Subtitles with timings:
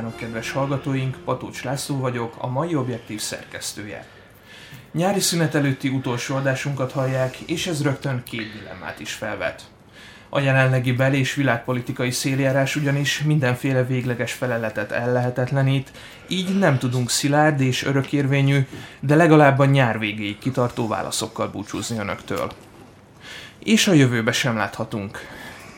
[0.00, 1.16] Kívánok, kedves hallgatóink!
[1.24, 4.06] Patócs László vagyok, a mai objektív szerkesztője.
[4.92, 9.62] Nyári szünet előtti utolsó adásunkat hallják, és ez rögtön két dilemmát is felvet.
[10.28, 15.90] A jelenlegi bel- és világpolitikai széljárás ugyanis mindenféle végleges feleletet ellehetetlenít,
[16.28, 18.66] így nem tudunk szilárd és örökérvényű,
[19.00, 22.52] de legalább a nyár végéig kitartó válaszokkal búcsúzni önöktől.
[23.58, 25.18] És a jövőbe sem láthatunk,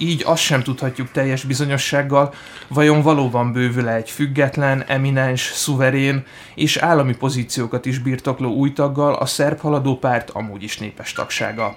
[0.02, 2.34] így azt sem tudhatjuk teljes bizonyossággal,
[2.68, 9.26] vajon valóban bővül egy független, eminens, szuverén és állami pozíciókat is birtokló új taggal a
[9.26, 11.76] szerb haladó párt amúgy is népes tagsága.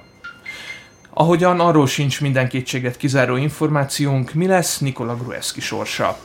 [1.09, 6.17] Ahogyan arról sincs minden kétséget kizáró információnk, mi lesz Nikola Gruevski sorsa.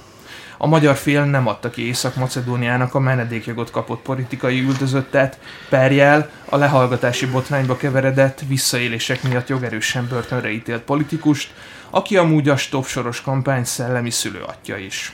[0.62, 5.38] A magyar fél nem adta ki Észak-Macedóniának a menedékjogot kapott politikai üldözöttet,
[5.68, 11.52] perjel a lehallgatási botrányba keveredett, visszaélések miatt jogerősen börtönre ítélt politikust,
[11.90, 15.12] aki amúgy a stopsoros kampány szellemi szülőatja is.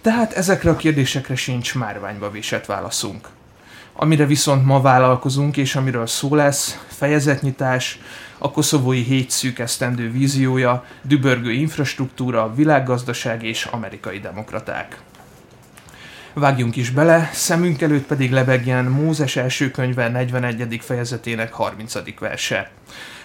[0.00, 3.28] Tehát ezekre a kérdésekre sincs márványba vésett válaszunk.
[3.92, 8.00] Amire viszont ma vállalkozunk, és amiről szó lesz, fejezetnyitás,
[8.38, 14.98] a koszovói hét szűk esztendő víziója, dübörgő infrastruktúra, világgazdaság és amerikai demokraták.
[16.32, 20.80] Vágjunk is bele, szemünk előtt pedig lebegjen Mózes első könyve 41.
[20.82, 22.18] fejezetének 30.
[22.18, 22.70] verse.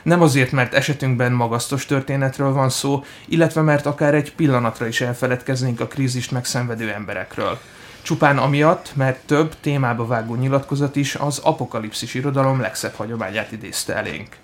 [0.06, 5.80] Nem azért, mert esetünkben magasztos történetről van szó, illetve mert akár egy pillanatra is elfeledkeznénk
[5.80, 7.60] a krízist megszenvedő emberekről.
[8.02, 14.36] Csupán amiatt, mert több témába vágó nyilatkozat is az apokalipszis irodalom legszebb hagyományát idézte elénk.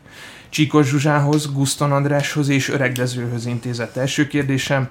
[0.49, 4.89] Csíkos Zsuzsához, Guszton Andráshoz és Öregdezőhöz intézett első kérdésem,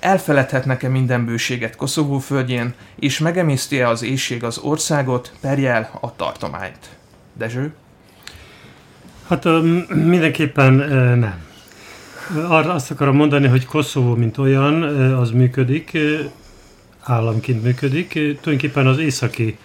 [0.00, 6.88] elfeledhetnek-e minden bőséget Koszovó földjén, és megemészti-e az éjség az országot, perjel a tartományt?
[7.32, 7.74] Dezső?
[9.30, 9.46] Hát
[9.94, 10.72] mindenképpen
[11.18, 11.34] nem.
[12.48, 14.82] Arra azt akarom mondani, hogy Koszovó, mint olyan,
[15.12, 15.98] az működik,
[17.00, 18.08] államként működik.
[18.12, 19.58] Tulajdonképpen az északi,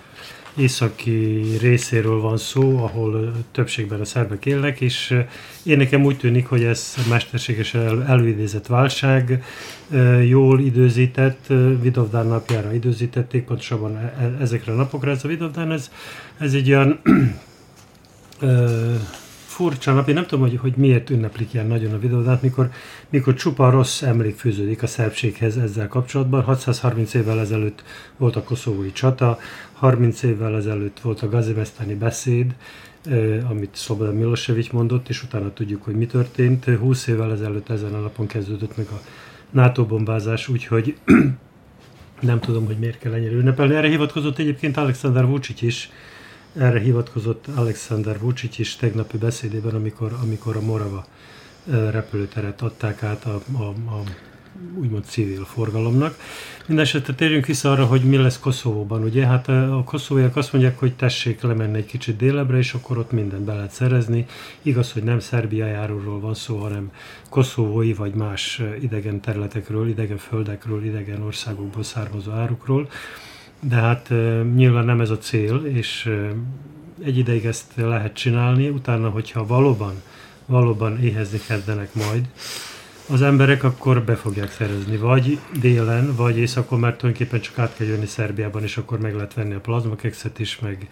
[0.56, 5.18] északi részéről van szó, ahol többségben a szerbek élnek, és
[5.64, 9.44] én nekem úgy tűnik, hogy ez mesterségesen előidézett válság,
[10.28, 11.46] jól időzített,
[11.82, 15.12] Vidovdán napjára időzítették, pontosabban e, e, ezekre a napokra.
[15.12, 15.92] Ez a Vidovdán, ez,
[16.38, 17.00] ez egy olyan
[19.55, 22.69] furcsa nap, én nem tudom, hogy, hogy miért ünneplik ilyen nagyon a videódát, mikor,
[23.09, 26.43] mikor csupa rossz emlék fűződik a szerbséghez ezzel kapcsolatban.
[26.43, 27.83] 630 évvel ezelőtt
[28.17, 29.39] volt a koszovói csata,
[29.73, 32.55] 30 évvel ezelőtt volt a gazimesztáni beszéd,
[33.49, 36.66] amit Szobodan Milosevic mondott, és utána tudjuk, hogy mi történt.
[36.66, 39.01] 20 évvel ezelőtt ezen a napon kezdődött meg a
[39.49, 40.97] NATO bombázás, úgyhogy
[42.19, 43.75] nem tudom, hogy miért kell ennyire ünnepelni.
[43.75, 45.89] Erre hivatkozott egyébként Alexander Vucic is,
[46.57, 51.05] erre hivatkozott Alexander Vucic is tegnapi beszédében, amikor, amikor a Morava
[51.69, 54.03] repülőteret adták át a, a, a
[54.75, 56.17] úgymond civil forgalomnak.
[56.67, 59.03] Mindenesetre térjünk vissza arra, hogy mi lesz Koszovóban.
[59.03, 63.11] Ugye, hát a koszovóiak azt mondják, hogy tessék lemenni egy kicsit délebre, és akkor ott
[63.11, 64.25] mindent be lehet szerezni.
[64.61, 66.91] Igaz, hogy nem Szerbia járóról van szó, hanem
[67.29, 72.89] koszovói vagy más idegen területekről, idegen földekről, idegen országokból származó árukról
[73.68, 74.09] de hát
[74.56, 76.12] nyilván nem ez a cél, és
[77.03, 79.94] egy ideig ezt lehet csinálni, utána, hogyha valóban,
[80.46, 82.30] valóban éhezni kezdenek majd,
[83.09, 87.88] az emberek akkor be fogják szerezni, vagy délen, vagy északon, mert tulajdonképpen csak át kell
[87.88, 90.90] jönni Szerbiában, és akkor meg lehet venni a plazmakexet is, meg,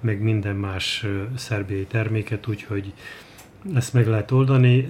[0.00, 1.06] meg minden más
[1.36, 2.92] szerbiai terméket, úgyhogy
[3.74, 4.88] ezt meg lehet oldani.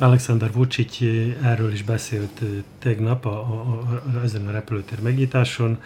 [0.00, 0.98] Alexander Vucic
[1.42, 2.42] erről is beszélt
[2.78, 3.60] tegnap a, a,
[4.14, 5.78] a, ezen a repülőtér megnyitáson.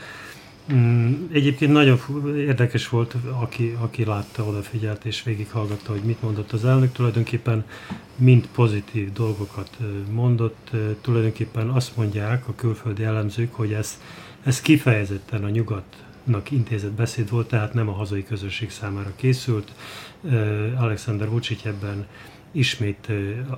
[0.72, 2.00] Mm, egyébként nagyon
[2.36, 6.92] érdekes volt, aki, aki látta, odafigyelt és végighallgatta, hogy mit mondott az elnök.
[6.92, 7.64] Tulajdonképpen
[8.16, 9.76] mind pozitív dolgokat
[10.10, 10.70] mondott.
[11.00, 14.00] Tulajdonképpen azt mondják a külföldi elemzők, hogy ez,
[14.42, 19.72] ez kifejezetten a nyugatnak intézett beszéd volt, tehát nem a hazai közösség számára készült.
[20.76, 22.06] Alexander Vucic ebben
[22.52, 23.08] ismét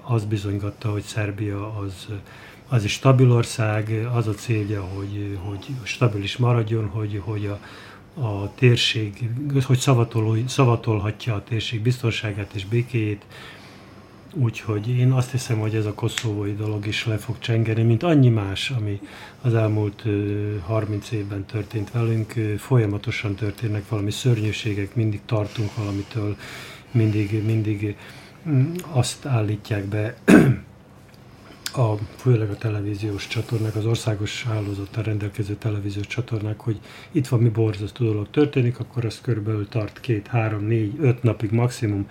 [0.02, 2.06] az bizonygatta, hogy Szerbia az,
[2.69, 7.61] az egy stabil ország, az a célja, hogy, hogy stabil is maradjon, hogy, hogy a,
[8.20, 9.29] a térség,
[9.64, 13.25] hogy szavatol, szavatolhatja a térség biztonságát és békéjét.
[14.37, 18.29] Úgyhogy én azt hiszem, hogy ez a koszovói dolog is le fog csengeni, mint annyi
[18.29, 19.00] más, ami
[19.41, 20.05] az elmúlt
[20.67, 22.32] 30 évben történt velünk.
[22.58, 26.37] Folyamatosan történnek valami szörnyűségek, mindig tartunk valamitől,
[26.91, 27.96] mindig, mindig
[28.91, 30.17] azt állítják be
[31.75, 36.81] a, főleg a televíziós csatornák, az országos hálózattal rendelkező televíziós csatornák, hogy
[37.12, 41.50] itt van mi borzasztó dolog történik, akkor az körülbelül tart két, három, négy, öt napig
[41.50, 42.08] maximum,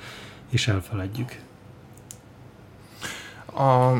[0.50, 1.40] és elfeledjük.
[3.46, 3.94] A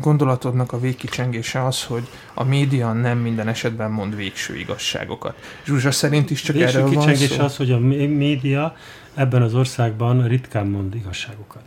[0.00, 5.34] gondolatodnak a végkicsengése az, hogy a média nem minden esetben mond végső igazságokat.
[5.64, 7.42] Zsuzsa szerint is csak végső erről van szó?
[7.44, 8.76] az, hogy a média
[9.14, 11.62] ebben az országban ritkán mond igazságokat.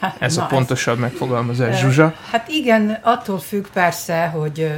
[0.00, 2.14] Hát, Ez na, a pontosabb ez, megfogalmazás, Zsuzsa?
[2.30, 4.70] Hát igen, attól függ persze, hogy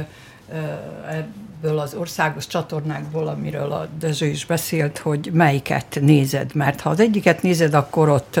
[1.63, 6.55] ebből az országos csatornákból, amiről a Dezső is beszélt, hogy melyiket nézed.
[6.55, 8.39] Mert ha az egyiket nézed, akkor ott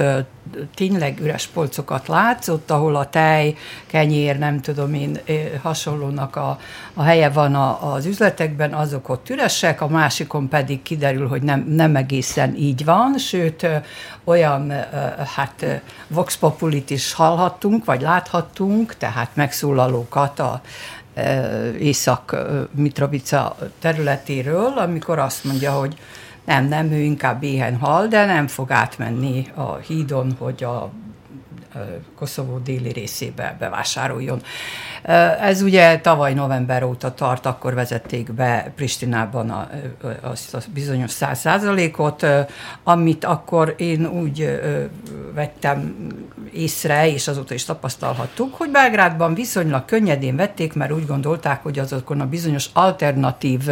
[0.75, 3.55] tényleg üres polcokat látsz, ott, ahol a tej,
[3.87, 5.19] kenyér, nem tudom én,
[5.61, 6.59] hasonlónak a,
[6.93, 11.65] a helye van a, az üzletekben, azok ott üresek, a másikon pedig kiderül, hogy nem,
[11.67, 13.67] nem egészen így van, sőt,
[14.23, 14.73] olyan,
[15.35, 20.61] hát Vox Populit is hallhattunk, vagy láthattunk, tehát megszólalókat a
[21.79, 25.97] Észak-Mitrovica területéről, amikor azt mondja, hogy
[26.45, 30.89] nem, nem, ő inkább éhen hal, de nem fog átmenni a hídon, hogy a
[32.15, 34.41] Koszovó déli részébe bevásároljon.
[35.41, 39.69] Ez ugye tavaly november óta tart, akkor vezették be Pristinában a,
[40.21, 42.25] azt a bizonyos száz százalékot,
[42.83, 44.59] amit akkor én úgy
[45.33, 45.95] vettem
[46.53, 52.21] észre, és azóta is tapasztalhattuk, hogy Belgrádban viszonylag könnyedén vették, mert úgy gondolták, hogy azokon
[52.21, 53.69] a bizonyos alternatív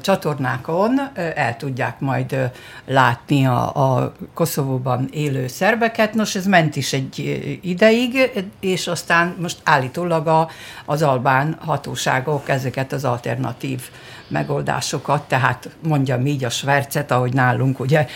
[0.00, 2.50] csatornákon el tudják majd
[2.86, 6.14] látni a, a Koszovóban élő szerbeket.
[6.14, 8.30] Nos, ez ment is egy ideig,
[8.60, 10.48] és aztán most állítólag a,
[10.84, 13.80] az albán hatóságok ezeket az alternatív
[14.28, 18.06] megoldásokat, tehát mondjam így a svercet, ahogy nálunk ugye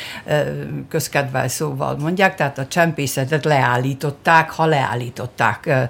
[0.89, 5.89] közkedvel szóval mondják, tehát a csempészetet leállították, ha leállították.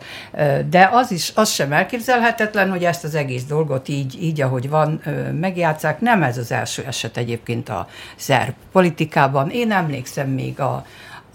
[0.71, 5.03] De az is, az sem elképzelhetetlen, hogy ezt az egész dolgot így, így ahogy van,
[5.41, 6.01] megjátszák.
[6.01, 9.51] Nem ez az első eset egyébként a szerb politikában.
[9.51, 10.85] Én emlékszem még a,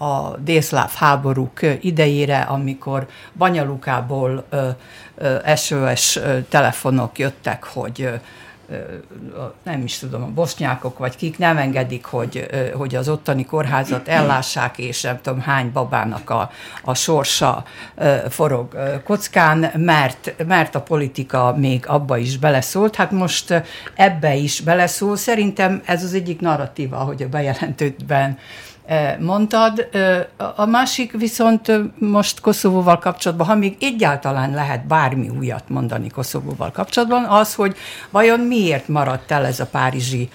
[0.04, 3.06] a délszláv háborúk idejére, amikor
[3.36, 4.46] Banyalukából
[5.56, 6.18] SOS
[6.48, 8.10] telefonok jöttek, hogy
[9.62, 14.78] nem is tudom, a bosnyákok vagy kik nem engedik, hogy, hogy az ottani kórházat ellássák,
[14.78, 16.50] és nem tudom hány babának a,
[16.84, 17.64] a sorsa
[18.28, 22.96] forog kockán, mert, mert a politika még abba is beleszólt.
[22.96, 23.62] Hát most
[23.94, 25.16] ebbe is beleszól.
[25.16, 28.38] Szerintem ez az egyik narratíva, hogy a bejelentőben
[29.18, 29.88] mondtad.
[30.56, 37.24] A másik viszont most Koszovóval kapcsolatban, ha még egyáltalán lehet bármi újat mondani Koszovóval kapcsolatban,
[37.24, 37.76] az, hogy
[38.10, 40.28] vajon miért maradt el ez a párizsi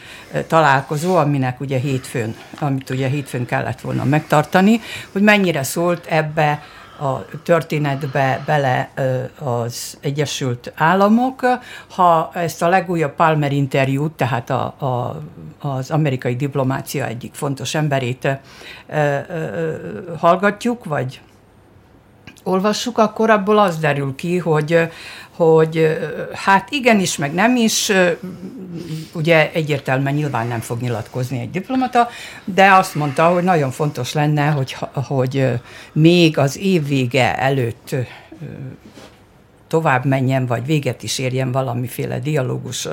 [0.48, 4.82] találkozó, aminek ugye hétfőn, amit ugye hétfőn kellett volna megtartani,
[5.12, 6.64] hogy mennyire szólt ebbe
[7.02, 8.92] a történetbe bele
[9.40, 11.42] az Egyesült Államok.
[11.96, 15.22] Ha ezt a legújabb Palmer interjút, tehát a, a,
[15.60, 18.28] az amerikai diplomácia egyik fontos emberét
[20.18, 21.22] hallgatjuk, vagy
[22.44, 24.90] olvassuk, akkor abból az derül ki, hogy,
[25.36, 25.98] hogy
[26.34, 27.92] hát igenis, meg nem is,
[29.14, 32.10] ugye egyértelműen nyilván nem fog nyilatkozni egy diplomata,
[32.46, 35.48] de azt mondta, hogy nagyon fontos lenne, hogy, hogy
[35.94, 37.96] még az év vége előtt
[39.72, 42.88] tovább menjen, vagy véget is érjen valamiféle dialógus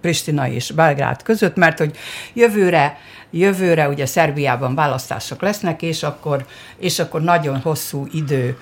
[0.00, 1.96] Pristina és Belgrád között, mert hogy
[2.32, 2.96] jövőre
[3.30, 8.58] jövőre ugye Szerbiában választások lesznek, és akkor, és akkor nagyon hosszú idő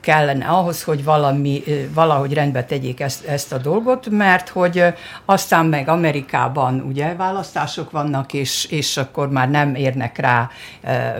[0.00, 1.62] kellene ahhoz, hogy valami,
[1.94, 4.84] valahogy rendbe tegyék ezt, ezt a dolgot, mert hogy
[5.24, 10.50] aztán meg Amerikában ugye választások vannak, és, és akkor már nem érnek rá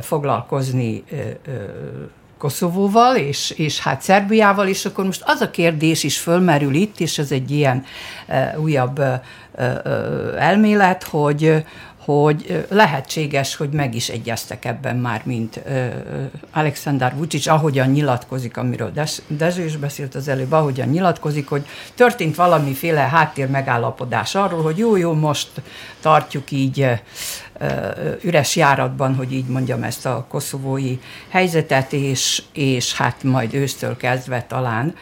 [0.00, 1.04] foglalkozni
[2.38, 7.19] Koszovóval, és, és hát Szerbiával, és akkor most az a kérdés is fölmerül itt, és
[7.19, 7.85] ez egy ilyen
[8.26, 9.23] e, újabb e,
[9.55, 9.62] e,
[10.38, 11.64] elmélet, hogy,
[12.05, 15.61] hogy lehetséges, hogy meg is egyeztek ebben már, mint
[16.53, 18.93] Alexander Vucic, ahogyan nyilatkozik, amiről
[19.26, 24.97] Dezső is beszélt az előbb, ahogyan nyilatkozik, hogy történt valamiféle háttér megállapodás arról, hogy jó,
[24.97, 25.49] jó, most
[26.00, 26.88] tartjuk így
[28.23, 34.43] üres járatban, hogy így mondjam, ezt a koszovói helyzetet, és, és hát majd ősztől kezdve
[34.43, 34.95] talán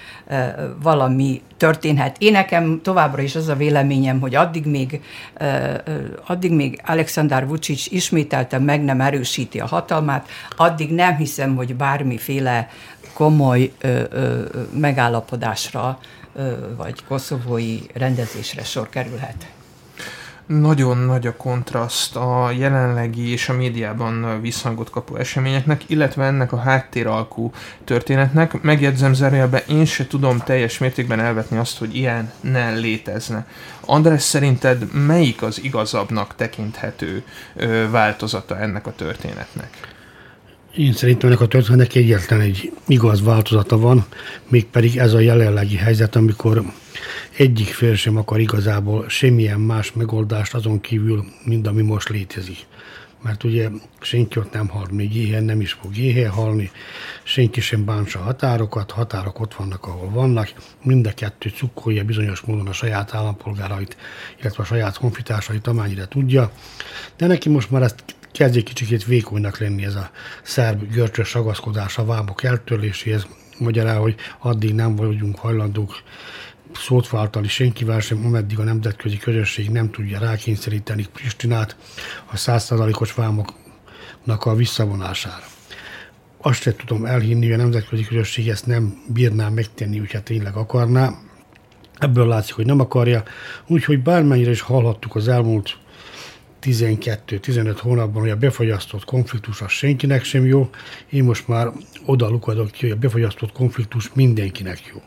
[0.82, 2.16] valami történhet.
[2.18, 5.02] Én nekem továbbra is az a véleményem, hogy addig még,
[6.26, 12.68] addig még Alexander Vucic ismételten meg nem erősíti a hatalmát, addig nem hiszem, hogy bármiféle
[13.12, 13.72] komoly
[14.74, 15.98] megállapodásra
[16.76, 19.46] vagy koszovói rendezésre sor kerülhet
[20.46, 26.56] nagyon nagy a kontraszt a jelenlegi és a médiában visszhangot kapó eseményeknek, illetve ennek a
[26.56, 27.52] háttéralkú
[27.84, 28.62] történetnek.
[28.62, 33.46] Megjegyzem zárójelben, én se tudom teljes mértékben elvetni azt, hogy ilyen ne létezne.
[33.80, 37.24] András, szerinted melyik az igazabbnak tekinthető
[37.56, 39.90] ö, változata ennek a történetnek?
[40.76, 44.04] Én szerintem ennek a történetnek egyetlen egy igaz változata van,
[44.48, 46.62] mégpedig ez a jelenlegi helyzet, amikor
[47.36, 52.58] egyik fél sem akar igazából semmilyen más megoldást azon kívül, mint ami most létezik.
[53.22, 53.68] Mert ugye
[54.00, 56.70] senki ott nem hal még éhen, nem is fog éhen halni,
[57.22, 62.66] senki sem bántsa határokat, határok ott vannak, ahol vannak, mind a kettő cukkolja bizonyos módon
[62.66, 63.96] a saját állampolgárait,
[64.40, 66.52] illetve a saját honfitársait, amennyire tudja.
[67.16, 70.10] De neki most már ezt kezd egy kicsit vékonynak lenni ez a
[70.42, 73.26] szerb görcsös ragaszkodás a vámok eltörléséhez,
[73.58, 76.02] magyarán, hogy addig nem vagyunk hajlandók
[76.76, 81.76] szót váltani senkivel sem, ameddig a nemzetközi közösség nem tudja rákényszeríteni Pristinát
[82.30, 85.44] a százszázalékos vámoknak a visszavonására.
[86.40, 91.12] Azt sem tudom elhinni, hogy a nemzetközi közösség ezt nem bírná megtenni, hogyha tényleg akarná.
[91.98, 93.22] Ebből látszik, hogy nem akarja.
[93.66, 95.78] Úgyhogy bármennyire is hallhattuk az elmúlt
[96.62, 100.70] 12-15 hónapban, hogy a befagyasztott konfliktus az senkinek sem jó.
[101.10, 101.72] Én most már
[102.04, 105.02] oda lukadok ki, hogy a befagyasztott konfliktus mindenkinek jó.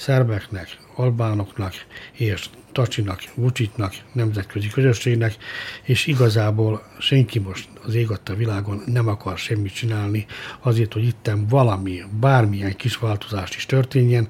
[0.00, 1.72] Szerbeknek, albánoknak
[2.12, 5.36] és Tacsinak, Vucitnak, nemzetközi közösségnek,
[5.82, 10.26] és igazából senki most az ég a világon nem akar semmit csinálni
[10.60, 14.28] azért, hogy itten valami, bármilyen kis változást is történjen.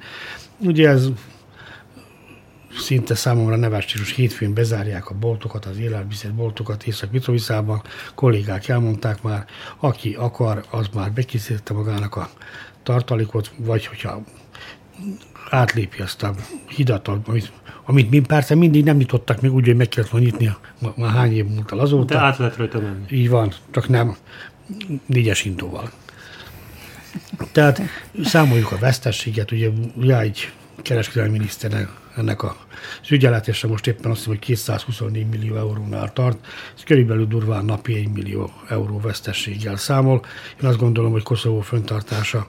[0.59, 1.09] Ugye ez
[2.79, 7.83] szinte számomra nevetséges hétfőn bezárják a boltokat, az élelmiszerboltokat Észak-Mitroviszában.
[8.15, 9.47] Kollégák elmondták már,
[9.77, 12.31] aki akar, az már bekészítette magának a
[12.83, 14.23] tartalékot, vagy hogyha
[15.51, 16.35] átlépi azt a
[16.67, 17.53] hidat, amit,
[17.85, 20.57] amit mi persze mindig nem nyitottak meg úgy, hogy meg kellett volna nyitni,
[20.97, 22.15] már hány év múlt el azóta.
[22.15, 23.05] De át lehet rajta menni.
[23.11, 24.17] Így van, csak nem
[25.07, 25.91] négyes intóval.
[27.53, 27.81] Tehát
[28.25, 30.53] számoljuk a vesztességet, ugye já, egy
[30.83, 32.57] kereskedelmi miniszternek ennek a
[33.03, 37.95] az ügyeletése most éppen azt hiszem, hogy 224 millió eurónál tart, ez körülbelül durván napi
[37.95, 40.25] 1 millió euró vesztességgel számol.
[40.63, 42.49] Én azt gondolom, hogy Koszovó föntartása,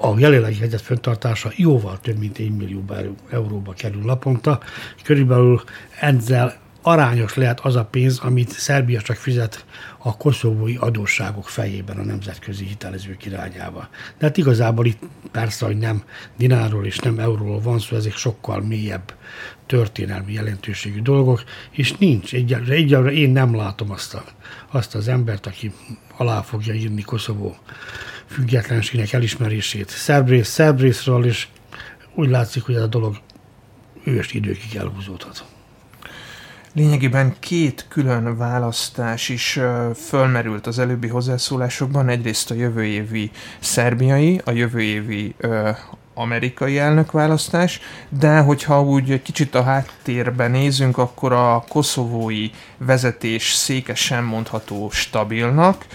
[0.00, 2.84] a jelenlegi helyzet föntartása jóval több mint 1 millió
[3.30, 4.60] euróba kerül naponta.
[5.02, 5.62] Körülbelül
[6.00, 9.64] ezzel arányos lehet az a pénz, amit Szerbia csak fizet
[9.98, 13.88] a koszovói adósságok fejében a nemzetközi hitelezők irányába.
[14.18, 16.02] De hát igazából itt persze, hogy nem
[16.36, 19.14] dináról és nem euróról van szó, ezek sokkal mélyebb
[19.66, 24.24] történelmi jelentőségű dolgok, és nincs, egyelőre, egyelőre én nem látom azt, a,
[24.70, 25.72] azt az embert, aki
[26.22, 27.56] alá fogja írni Koszovó
[28.26, 31.48] függetlenségnek elismerését szerb, szerb részről, és
[32.14, 33.16] úgy látszik, hogy ez a dolog
[34.04, 35.44] ős időkig elhúzódhat.
[36.74, 39.60] Lényegében két külön választás is
[39.94, 42.08] fölmerült az előbbi hozzászólásokban.
[42.08, 45.34] Egyrészt a jövő évi szerbiai, a jövő évi
[46.14, 54.90] amerikai elnökválasztás, de hogyha úgy kicsit a háttérben nézünk, akkor a koszovói vezetés székesen mondható
[54.90, 55.86] stabilnak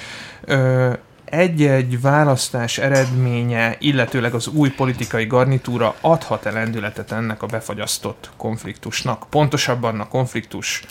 [1.30, 10.00] egy-egy választás eredménye, illetőleg az új politikai garnitúra adhat-e lendületet ennek a befagyasztott konfliktusnak, pontosabban
[10.00, 10.84] a konfliktus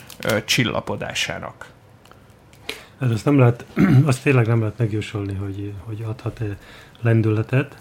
[0.45, 1.67] csillapodásának?
[3.01, 3.65] Hát azt nem lehet,
[4.05, 6.57] azt tényleg nem lehet megjósolni, hogy, hogy adhat-e
[7.01, 7.77] lendületet.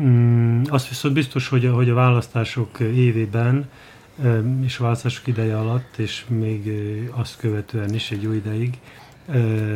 [0.00, 3.68] Mm, azt viszont biztos, hogy a, hogy a választások évében
[4.64, 6.72] és a választások ideje alatt, és még
[7.10, 8.78] azt követően is egy jó ideig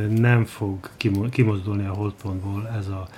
[0.08, 0.90] nem fog
[1.30, 3.08] kimozdulni a holdpontból ez a,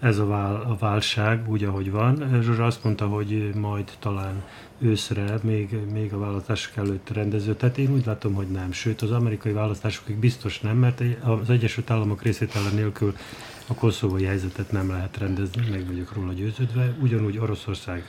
[0.00, 2.40] ez a, vál, a válság úgy, ahogy van.
[2.42, 4.42] Zsuzsa azt mondta, hogy majd talán
[4.78, 7.56] őszre, még, még a választások előtt rendező.
[7.76, 8.72] Én úgy látom, hogy nem.
[8.72, 13.14] Sőt, az amerikai választásokig biztos nem, mert az Egyesült Államok részvétele nélkül
[13.68, 16.94] a koszovói helyzetet nem lehet rendezni, meg vagyok róla győződve.
[17.00, 18.04] Ugyanúgy Oroszország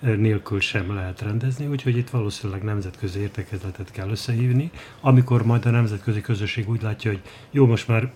[0.00, 4.70] nélkül sem lehet rendezni, úgyhogy itt valószínűleg nemzetközi értekezletet kell összehívni,
[5.00, 8.12] amikor majd a nemzetközi közösség úgy látja, hogy jó, most már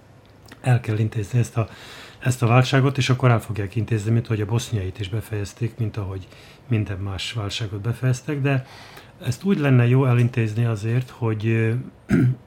[0.60, 1.68] el kell intézni ezt a,
[2.18, 5.96] ezt a válságot, és akkor el fogják intézni, mint hogy a boszniait is befejezték, mint
[5.96, 6.26] ahogy
[6.68, 8.66] minden más válságot befejeztek, de
[9.22, 11.74] ezt úgy lenne jó elintézni azért, hogy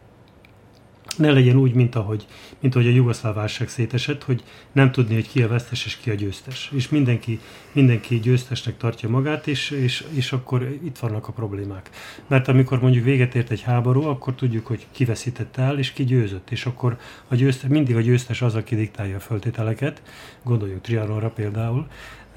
[1.18, 2.26] ne legyen úgy, mint ahogy,
[2.60, 6.10] mint ahogy a jugoszláv válság szétesett, hogy nem tudni, hogy ki a vesztes és ki
[6.10, 6.72] a győztes.
[6.74, 7.40] És mindenki,
[7.72, 11.90] mindenki győztesnek tartja magát, és, és, és akkor itt vannak a problémák.
[12.28, 16.04] Mert amikor mondjuk véget ért egy háború, akkor tudjuk, hogy ki veszítette el, és ki
[16.04, 16.52] győzött.
[16.52, 16.98] És akkor
[17.28, 20.02] a győztes, mindig a győztes az, aki diktálja a föltételeket.
[20.44, 21.88] Gondoljunk Trianonra például.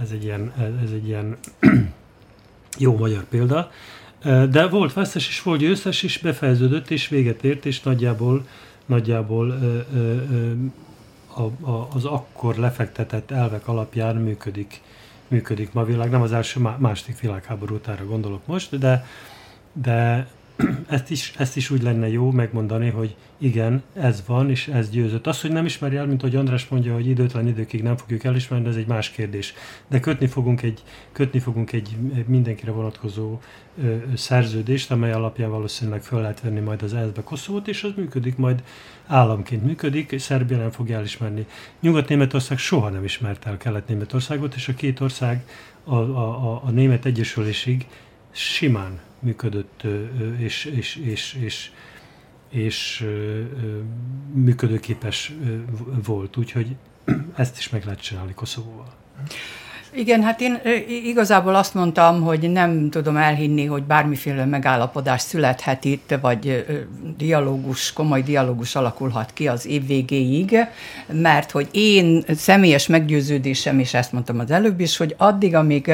[0.01, 0.53] Ez egy ilyen,
[0.85, 1.37] ez egy ilyen
[2.79, 3.71] jó magyar példa.
[4.51, 8.47] De volt vesztes és volt győztes, és befejeződött, és véget ért, és nagyjából
[8.87, 10.53] nagyjából ö, ö,
[11.35, 14.81] a, a, az akkor lefektetett elvek alapján működik,
[15.29, 16.11] működik ma a világ.
[16.11, 19.07] Nem az első, második világháború utára gondolok most, de,
[19.73, 20.27] de
[20.89, 25.27] ezt is, ezt is úgy lenne jó megmondani, hogy igen, ez van, és ez győzött.
[25.27, 28.69] Az, hogy nem ismeri el, mint hogy András mondja, hogy időtlen időkig nem fogjuk elismerni,
[28.69, 29.55] ez egy más kérdés.
[29.89, 30.83] De kötni fogunk egy,
[31.13, 33.39] kötni fogunk egy mindenkire vonatkozó
[33.83, 38.37] ö, szerződést, amely alapján valószínűleg föl lehet venni majd az ENSZ-be Koszovót, és az működik
[38.37, 38.63] majd
[39.07, 41.47] államként működik, és Szerbia nem fogja elismerni.
[41.81, 45.45] Nyugat-Németország soha nem ismert el Kelet-Németországot, és a két ország
[45.85, 47.87] a, a, a, a német egyesülésig
[48.31, 49.83] simán működött
[50.39, 51.71] és, és, és, és,
[52.49, 53.07] és
[54.33, 55.33] működőképes
[56.05, 56.37] volt.
[56.37, 56.77] Úgyhogy
[57.37, 58.95] ezt is meg lehet csinálni Koszovóval.
[59.95, 60.61] Igen, hát én
[61.05, 66.67] igazából azt mondtam, hogy nem tudom elhinni, hogy bármiféle megállapodás születhet itt, vagy
[67.17, 70.57] dialógus, komoly dialógus alakulhat ki az év végéig,
[71.07, 75.93] mert hogy én személyes meggyőződésem, és ezt mondtam az előbb is, hogy addig, amíg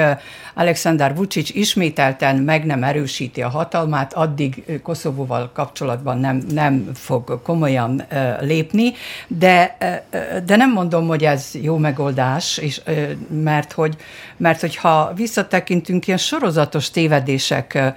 [0.54, 8.02] Alexander Vucic ismételten meg nem erősíti a hatalmát, addig Koszovóval kapcsolatban nem, nem fog komolyan
[8.40, 8.92] lépni,
[9.26, 9.76] de,
[10.44, 12.80] de nem mondom, hogy ez jó megoldás, és,
[13.42, 14.04] mert hogy hogy,
[14.36, 17.94] mert hogyha visszatekintünk, ilyen sorozatos tévedések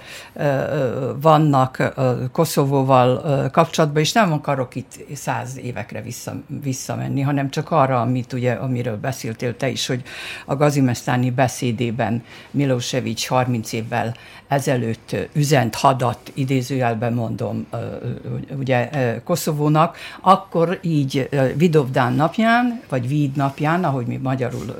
[1.20, 1.92] vannak
[2.32, 8.52] Koszovóval kapcsolatban, és nem akarok itt száz évekre vissza, visszamenni, hanem csak arra, amit ugye,
[8.52, 10.02] amiről beszéltél te is, hogy
[10.46, 14.14] a gazimesztáni beszédében Milosevic 30 évvel
[14.48, 17.66] ezelőtt üzent hadat, idézőjelben mondom,
[18.58, 18.90] ugye
[19.24, 24.76] Koszovónak, akkor így Vidovdán napján, vagy Víd napján, ahogy mi magyarul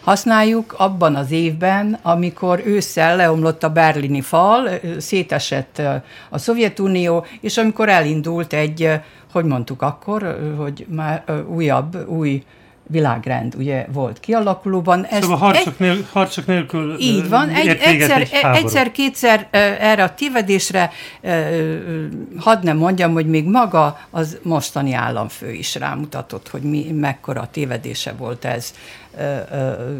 [0.00, 5.82] használjuk, abban az évben, amikor ősszel leomlott a berlini fal, szétesett
[6.28, 8.90] a Szovjetunió, és amikor elindult egy,
[9.32, 12.42] hogy mondtuk akkor, hogy már újabb, új
[12.90, 15.04] világrend ugye volt kialakulóban.
[15.04, 19.48] Ezt szóval harcok, egy, nél, harcok nélkül Így van, egy, egyszer, egy egyszer, kétszer
[19.80, 20.90] erre a tévedésre
[22.36, 28.12] hadd nem mondjam, hogy még maga az mostani államfő is rámutatott, hogy mi, mekkora tévedése
[28.12, 28.74] volt ez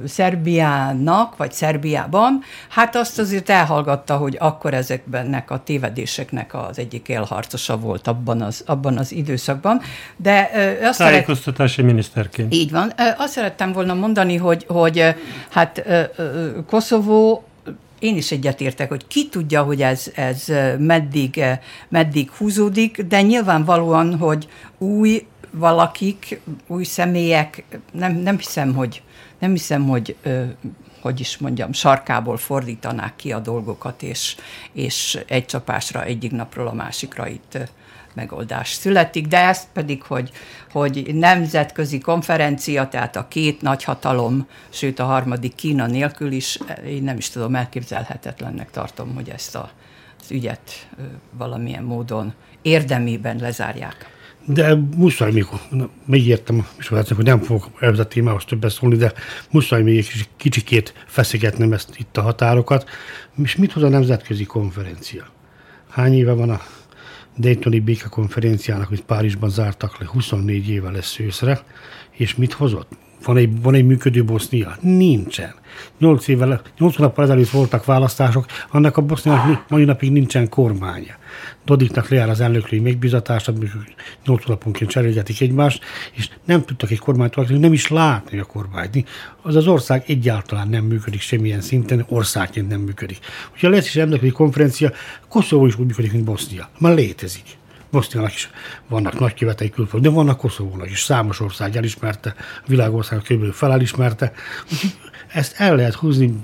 [0.07, 7.79] Szerbiának, vagy Szerbiában, hát azt azért elhallgatta, hogy akkor ezekbennek a tévedéseknek az egyik élharcosa
[7.79, 9.81] volt abban az, abban az időszakban.
[10.17, 10.51] De
[10.83, 11.91] azt Tájékoztatási szeret...
[11.91, 12.55] miniszterként.
[12.55, 12.93] Így van.
[13.19, 15.15] Azt szerettem volna mondani, hogy, hogy
[15.49, 15.83] hát
[16.67, 17.45] Koszovó
[17.99, 20.45] én is egyetértek, hogy ki tudja, hogy ez, ez
[20.79, 21.45] meddig,
[21.89, 29.03] meddig húzódik, de nyilvánvalóan, hogy új valakik, új személyek, nem, nem hiszem, hogy,
[29.39, 30.17] nem hiszem, hogy
[31.01, 34.37] hogy is mondjam, sarkából fordítanák ki a dolgokat, és,
[34.73, 37.59] és egy csapásra egyik napról a másikra itt
[38.15, 40.31] megoldás születik, de ezt pedig, hogy,
[40.73, 47.17] hogy nemzetközi konferencia, tehát a két nagyhatalom, sőt a harmadik Kína nélkül is, én nem
[47.17, 49.71] is tudom, elképzelhetetlennek tartom, hogy ezt a,
[50.21, 50.89] az ügyet
[51.31, 54.20] valamilyen módon érdemében lezárják.
[54.45, 55.47] De muszáj még,
[56.05, 59.13] megértem, és hogy nem fogok ez a témához többet szólni, de
[59.51, 62.89] muszáj még egy kicsikét feszegetnem ezt itt a határokat.
[63.43, 65.25] És mit hoz a nemzetközi konferencia?
[65.89, 66.61] Hány éve van a
[67.37, 71.61] Daytoni békekonferenciának, amit Párizsban zártak le, 24 éve lesz őszre,
[72.11, 72.93] és mit hozott?
[73.25, 74.77] Van egy, van egy működő Bosznia?
[74.81, 75.55] Nincsen.
[75.99, 81.15] Nyolc évvel, nyolc hónappal ezelőtt voltak választások, annak a Boszniának mai napig nincsen kormánya.
[81.65, 83.71] Dodiknak lejár az elnöklői megbízatást, amikor
[84.27, 89.09] nyolc hónaponként cserélgetik egymást, és nem tudtak egy kormányt alakítani, nem is látni a kormányt.
[89.43, 93.19] Az az ország egyáltalán nem működik semmilyen szinten, országként nem működik.
[93.61, 94.93] Ha lesz is elnöklői konferencia,
[95.29, 96.69] Koszovó is úgy működik, mint Bosznia.
[96.79, 97.59] Már létezik.
[97.91, 98.51] Boszniának is
[98.89, 101.03] vannak nagykövetei külföld, de vannak Koszovónak is.
[101.03, 103.53] Számos ország elismerte, a világország kb.
[103.53, 104.33] felismerte.
[105.29, 106.35] ezt el lehet húzni,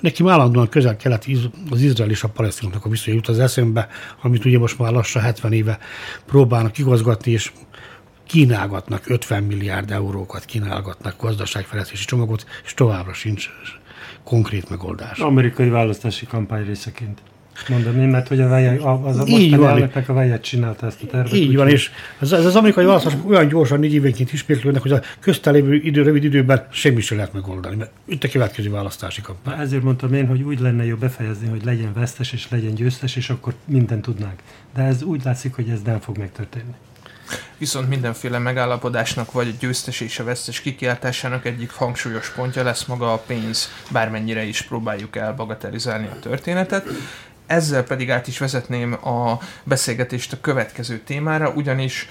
[0.00, 1.26] nekem állandóan közel kelet
[1.70, 3.88] az Izrael és a palesztinoknak a viszonya jut az eszembe,
[4.22, 5.78] amit ugye most már lassan 70 éve
[6.26, 7.52] próbálnak igazgatni, és
[8.26, 13.48] kínálgatnak 50 milliárd eurókat, kínálgatnak gazdaságfejlesztési csomagot, és továbbra sincs
[14.24, 15.18] konkrét megoldás.
[15.18, 17.22] Amerikai választási kampány részeként.
[17.68, 19.68] Mondani, mert hogy a veje, az a Így van.
[19.68, 21.32] elnöknek a vejet csinálta ezt a tervet.
[21.32, 24.92] Így úgy, van, és az, az, az amerikai választások olyan gyorsan négy évenként ismétlődnek, hogy
[24.92, 29.56] a köztelévő idő, rövid időben semmi sem lehet megoldani, mert itt a következő választási kampány.
[29.56, 33.16] Na, ezért mondtam én, hogy úgy lenne jó befejezni, hogy legyen vesztes és legyen győztes,
[33.16, 34.40] és akkor mindent tudnánk.
[34.74, 36.74] De ez úgy látszik, hogy ez nem fog megtörténni.
[37.58, 43.12] Viszont mindenféle megállapodásnak vagy a győztes és a vesztes kikiáltásának egyik hangsúlyos pontja lesz maga
[43.12, 46.86] a pénz, bármennyire is próbáljuk el bagatelizálni a történetet.
[47.46, 52.08] Ezzel pedig át is vezetném a beszélgetést a következő témára, ugyanis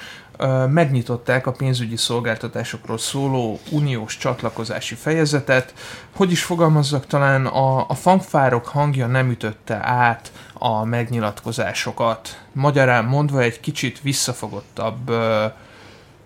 [0.70, 5.74] megnyitották a pénzügyi szolgáltatásokról szóló uniós csatlakozási fejezetet.
[6.16, 12.40] Hogy is fogalmazzak, talán a, a fanfárok hangja nem ütötte át a megnyilatkozásokat.
[12.52, 15.46] Magyarán mondva egy kicsit visszafogottabb ö,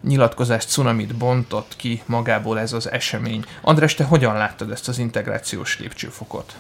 [0.02, 3.46] nyilatkozás cunamit bontott ki magából ez az esemény.
[3.62, 6.56] András, te hogyan láttad ezt az integrációs lépcsőfokot?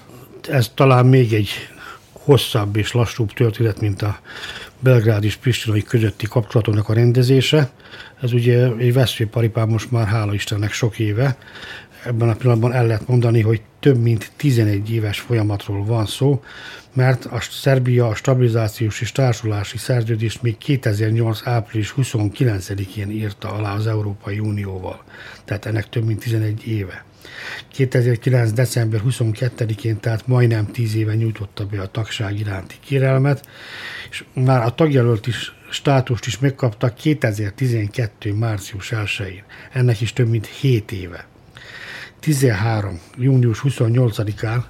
[0.49, 1.49] Ez talán még egy
[2.23, 4.19] hosszabb és lassúbb történet, mint a
[4.79, 7.69] belgrád és pristinai közötti kapcsolatoknak a rendezése.
[8.21, 11.38] Ez ugye egy veszélyparipám most már hála Istennek sok éve.
[12.05, 16.43] Ebben a pillanatban el lehet mondani, hogy több mint 11 éves folyamatról van szó,
[16.93, 21.41] mert a Szerbia a stabilizációs és társulási szerződést még 2008.
[21.43, 25.03] április 29-én írta alá az Európai Unióval.
[25.45, 27.03] Tehát ennek több mint 11 éve.
[27.71, 28.52] 2009.
[28.52, 33.47] december 22-én, tehát majdnem 10 éve nyújtotta be a tagság iránti kérelmet,
[34.10, 38.34] és már a tagjelölt is státust is megkapta 2012.
[38.34, 39.43] március 1-én.
[39.71, 41.28] Ennek is több mint 7 éve.
[42.19, 42.99] 13.
[43.17, 44.63] június 28-án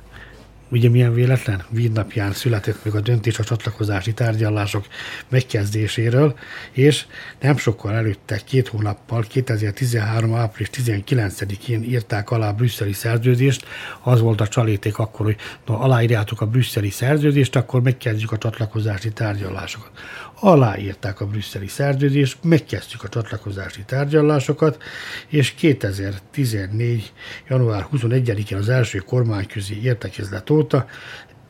[0.72, 1.64] Ugye milyen véletlen?
[1.70, 4.86] Vídnapján született meg a döntés a csatlakozási tárgyalások
[5.30, 6.38] megkezdéséről,
[6.72, 7.06] és
[7.42, 10.34] nem sokkal előtte, két hónappal, 2013.
[10.34, 13.66] április 19-én írták alá a brüsszeli szerződést.
[14.02, 19.12] Az volt a csaléték akkor, hogy na, aláírjátok a brüsszeli szerződést, akkor megkezdjük a csatlakozási
[19.12, 19.92] tárgyalásokat.
[20.40, 24.84] Aláírták a brüsszeli szerződést, megkezdtük a csatlakozási tárgyalásokat,
[25.28, 27.14] és 2014.
[27.48, 30.86] január 21-én az első kormányközi értekezlet óta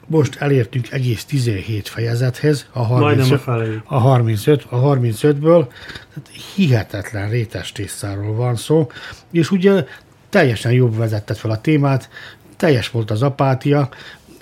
[0.09, 3.81] most elértünk egész 17 fejezethez, a Majdnem a 35, feléig.
[3.83, 5.67] a 35, a 35-ből,
[6.09, 8.91] tehát hihetetlen rétes tésztáról van szó,
[9.31, 9.85] és ugye
[10.29, 12.09] teljesen jobb vezetett fel a témát,
[12.57, 13.89] teljes volt az apátia,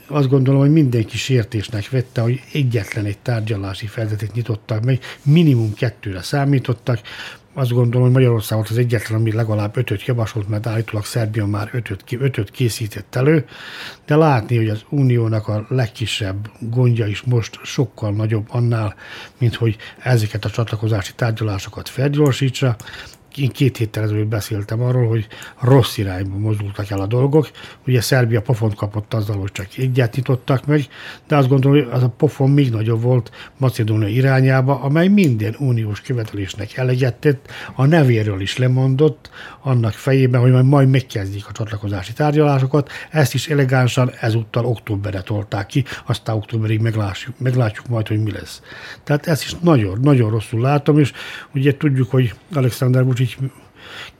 [0.07, 6.21] azt gondolom, hogy mindenki sértésnek vette, hogy egyetlen egy tárgyalási fejezetet nyitottak meg, minimum kettőre
[6.21, 6.99] számítottak,
[7.57, 11.69] azt gondolom, hogy Magyarország volt az egyetlen, ami legalább ötöt javasolt, mert állítólag Szerbia már
[11.73, 13.45] ötöt, ötöt készített elő,
[14.05, 18.95] de látni, hogy az uniónak a legkisebb gondja is most sokkal nagyobb annál,
[19.37, 22.75] mint hogy ezeket a csatlakozási tárgyalásokat felgyorsítsa.
[23.37, 25.27] Én két héttel ezelőtt beszéltem arról, hogy
[25.61, 27.49] rossz irányba mozdultak el a dolgok.
[27.87, 30.87] Ugye Szerbia pofont kapott azzal, hogy csak egyet nyitottak meg,
[31.27, 36.01] de azt gondolom, hogy az a pofon még nagyobb volt Macedónia irányába, amely minden uniós
[36.01, 39.29] követelésnek eleget tett, a nevéről is lemondott,
[39.61, 42.91] annak fejében, hogy majd, majd megkezdik a csatlakozási tárgyalásokat.
[43.09, 48.61] Ezt is elegánsan ezúttal októberre tolták ki, aztán októberig meglátjuk, meglátjuk majd, hogy mi lesz.
[49.03, 51.11] Tehát ezt is nagyon, nagyon rosszul látom, és
[51.53, 53.26] ugye tudjuk, hogy Alexander Vucic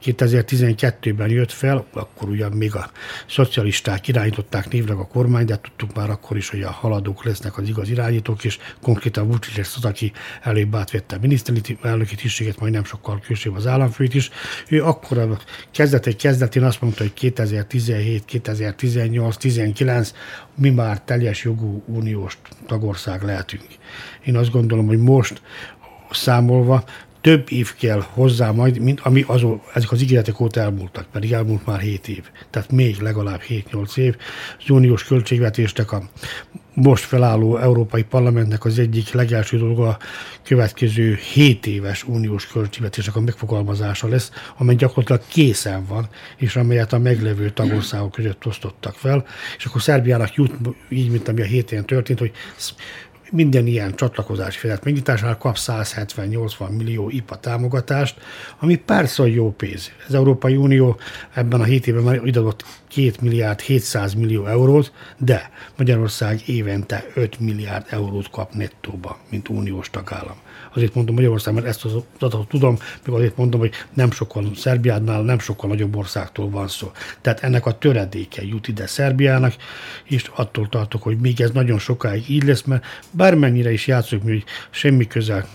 [0.04, 2.90] 2012-ben jött fel, akkor ugyan még a
[3.28, 7.68] szocialisták irányították névleg a kormány, de tudtuk már akkor is, hogy a haladók lesznek az
[7.68, 12.84] igaz irányítók, és konkrétan Vucic lesz az, aki előbb átvette a miniszterelnöki tisztséget, majd nem
[12.84, 14.30] sokkal később az államfőt is.
[14.68, 15.38] Ő akkor a
[15.70, 20.12] kezdetek kezdetén azt mondta, hogy 2017, 2018, 19
[20.54, 23.64] mi már teljes jogú uniós tagország lehetünk.
[24.24, 25.42] Én azt gondolom, hogy most
[26.10, 26.84] számolva
[27.20, 31.66] több év kell hozzá majd, mint ami azon, ezek az ígéretek óta elmúltak, pedig elmúlt
[31.66, 32.24] már 7 év.
[32.50, 34.16] Tehát még legalább 7-8 év.
[34.58, 36.02] Az uniós költségvetésnek a
[36.74, 39.98] most felálló Európai Parlamentnek az egyik legelső dolga a
[40.42, 46.98] következő 7 éves uniós költségvetésnek a megfogalmazása lesz, amely gyakorlatilag készen van, és amelyet a
[46.98, 49.26] meglevő tagországok között osztottak fel,
[49.56, 50.54] és akkor Szerbiának jut,
[50.88, 52.32] így, mint ami a héten történt, hogy
[53.30, 58.20] minden ilyen csatlakozási fejezet megnyitásánál kap 170-80 millió IPA támogatást,
[58.58, 59.90] ami persze jó pénz.
[60.08, 60.96] Az Európai Unió
[61.34, 67.40] ebben a 7 évben már ideadott 2 milliárd 700 millió eurót, de Magyarország évente 5
[67.40, 70.36] milliárd eurót kap nettóba, mint uniós tagállam.
[70.78, 75.22] Azért mondom Magyarország, mert ezt az adatot tudom, meg azért mondom, hogy nem sokkal Szerbiánál,
[75.22, 76.90] nem sokkal nagyobb országtól van szó.
[77.20, 79.54] Tehát ennek a töredéke jut ide Szerbiának,
[80.04, 84.44] és attól tartok, hogy még ez nagyon sokáig így lesz, mert bármennyire is játszunk, hogy
[84.70, 85.48] semmi közel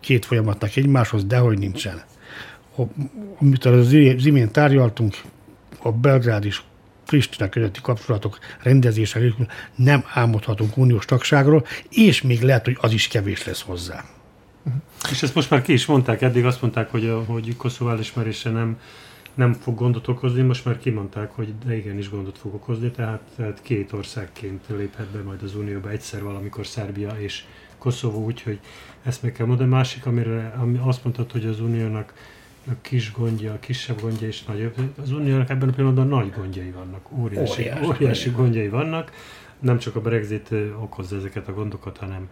[0.00, 2.02] két folyamatnak egymáshoz, dehogy nincsen.
[3.40, 5.16] Amit az imént tárgyaltunk,
[5.82, 6.62] a Belgrád is
[7.06, 9.20] Pristina közötti kapcsolatok rendezése
[9.74, 14.04] nem álmodhatunk uniós tagságról, és még lehet, hogy az is kevés lesz hozzá.
[15.10, 18.50] És ezt most már ki is mondták, eddig azt mondták, hogy, a, hogy Koszovó elismerése
[18.50, 18.80] nem,
[19.34, 23.62] nem fog gondot okozni, most már kimondták, hogy de igenis gondot fog okozni, tehát, tehát
[23.62, 27.44] két országként léphet be majd az Unióba egyszer valamikor Szerbia és
[27.78, 28.60] Koszovó, úgyhogy
[29.02, 29.68] ezt meg kell mondani.
[29.68, 32.14] Másik, amire ami azt mondtad, hogy az Uniónak
[32.66, 34.74] a kis gondja, a kisebb gondja is nagyobb.
[35.02, 39.12] Az Uniónak ebben a pillanatban nagy gondjai vannak, óriási, óriási, óriási gondjai vannak.
[39.58, 40.48] Nem csak a Brexit
[40.80, 42.28] okozza ezeket a gondokat, hanem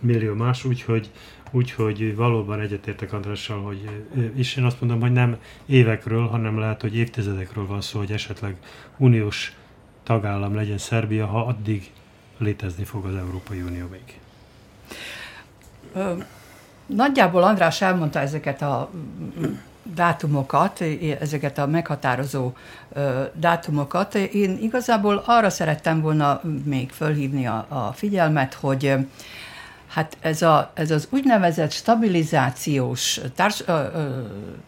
[0.00, 1.10] millió más, úgyhogy,
[1.54, 5.36] úgyhogy valóban egyetértek Andrással, hogy, és én azt mondom, hogy nem
[5.66, 8.56] évekről, hanem lehet, hogy évtizedekről van szó, hogy esetleg
[8.96, 9.56] uniós
[10.02, 11.90] tagállam legyen Szerbia, ha addig
[12.38, 14.18] létezni fog az Európai Unió még.
[16.86, 18.90] Nagyjából András elmondta ezeket a
[19.94, 20.84] dátumokat,
[21.20, 22.52] ezeket a meghatározó
[23.32, 24.14] dátumokat.
[24.14, 28.94] Én igazából arra szerettem volna még fölhívni a, a figyelmet, hogy
[29.94, 33.82] Hát ez, a, ez az úgynevezett stabilizációs, társ, ö,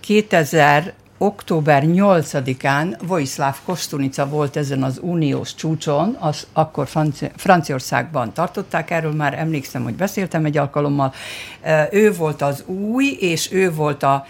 [0.00, 0.92] 2000
[1.24, 9.12] október 8-án Vojislav Kostunica volt ezen az uniós csúcson, az akkor Franci- Franciaországban tartották, erről
[9.12, 11.12] már emlékszem, hogy beszéltem egy alkalommal.
[11.90, 14.26] Ő volt az új, és ő volt a,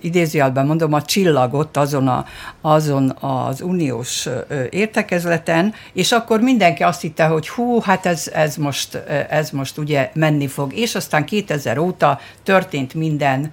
[0.00, 2.24] idézőjelben mondom, a csillagot azon, a,
[2.60, 4.28] azon az uniós
[4.70, 8.94] értekezleten, és akkor mindenki azt hitte, hogy hú, hát ez, ez, most,
[9.28, 10.74] ez most ugye menni fog.
[10.74, 13.52] És aztán 2000 óta történt minden,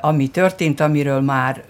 [0.00, 1.62] ami történt, amiről már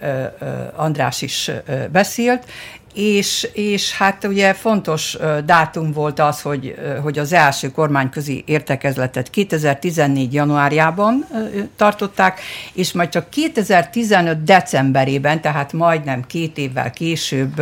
[0.75, 1.51] András is
[1.91, 2.45] beszélt,
[2.93, 10.33] és, és hát ugye fontos dátum volt az, hogy, hogy az első kormányközi értekezletet 2014.
[10.33, 11.27] januárjában
[11.75, 12.39] tartották,
[12.73, 14.43] és majd csak 2015.
[14.43, 17.61] decemberében, tehát majdnem két évvel később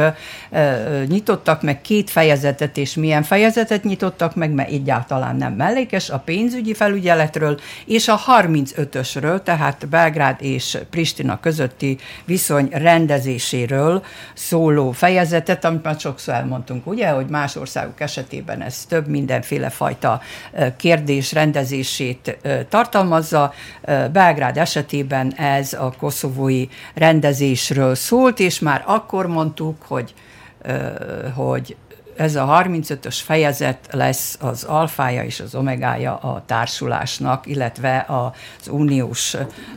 [1.08, 6.74] nyitottak meg két fejezetet, és milyen fejezetet nyitottak meg, mert egyáltalán nem mellékes, a pénzügyi
[6.74, 15.84] felügyeletről, és a 35-ösről, tehát Belgrád és Pristina közötti viszony rendezéséről szóló fejezetet, fejezetet, amit
[15.84, 20.21] már sokszor elmondtunk, ugye, hogy más országok esetében ez több mindenféle fajta
[20.77, 22.38] kérdés rendezését
[22.69, 23.53] tartalmazza.
[24.12, 30.13] Belgrád esetében ez a koszovói rendezésről szólt, és már akkor mondtuk, hogy,
[31.36, 31.75] hogy
[32.17, 39.36] ez a 35-ös fejezet lesz az alfája és az omegája a társulásnak, illetve az uniós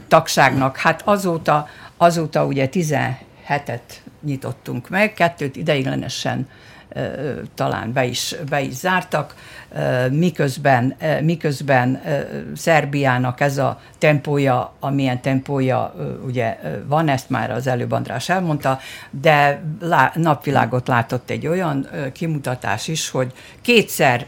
[0.09, 0.77] tagságnak.
[0.77, 3.81] Hát azóta, azóta ugye 17-et
[4.25, 6.49] nyitottunk meg, kettőt ideiglenesen
[7.55, 9.35] talán be is, be is zártak,
[10.11, 12.03] miközben, miközben
[12.57, 15.95] Szerbiának ez a tempója, amilyen tempója
[16.27, 18.79] ugye van, ezt már az előbb András elmondta,
[19.11, 23.33] de lá, napvilágot látott egy olyan kimutatás is, hogy
[23.63, 24.27] kétszer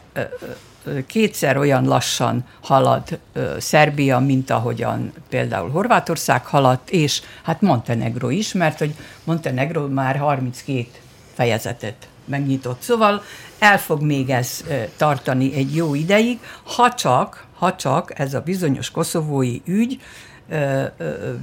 [1.06, 3.18] kétszer olyan lassan halad
[3.58, 8.94] Szerbia, mint ahogyan például Horvátország haladt, és hát Montenegro is, mert hogy
[9.24, 10.86] Montenegro már 32
[11.34, 12.80] fejezetet megnyitott.
[12.80, 13.22] Szóval
[13.58, 14.64] el fog még ez
[14.96, 20.00] tartani egy jó ideig, ha csak, ha csak ez a bizonyos koszovói ügy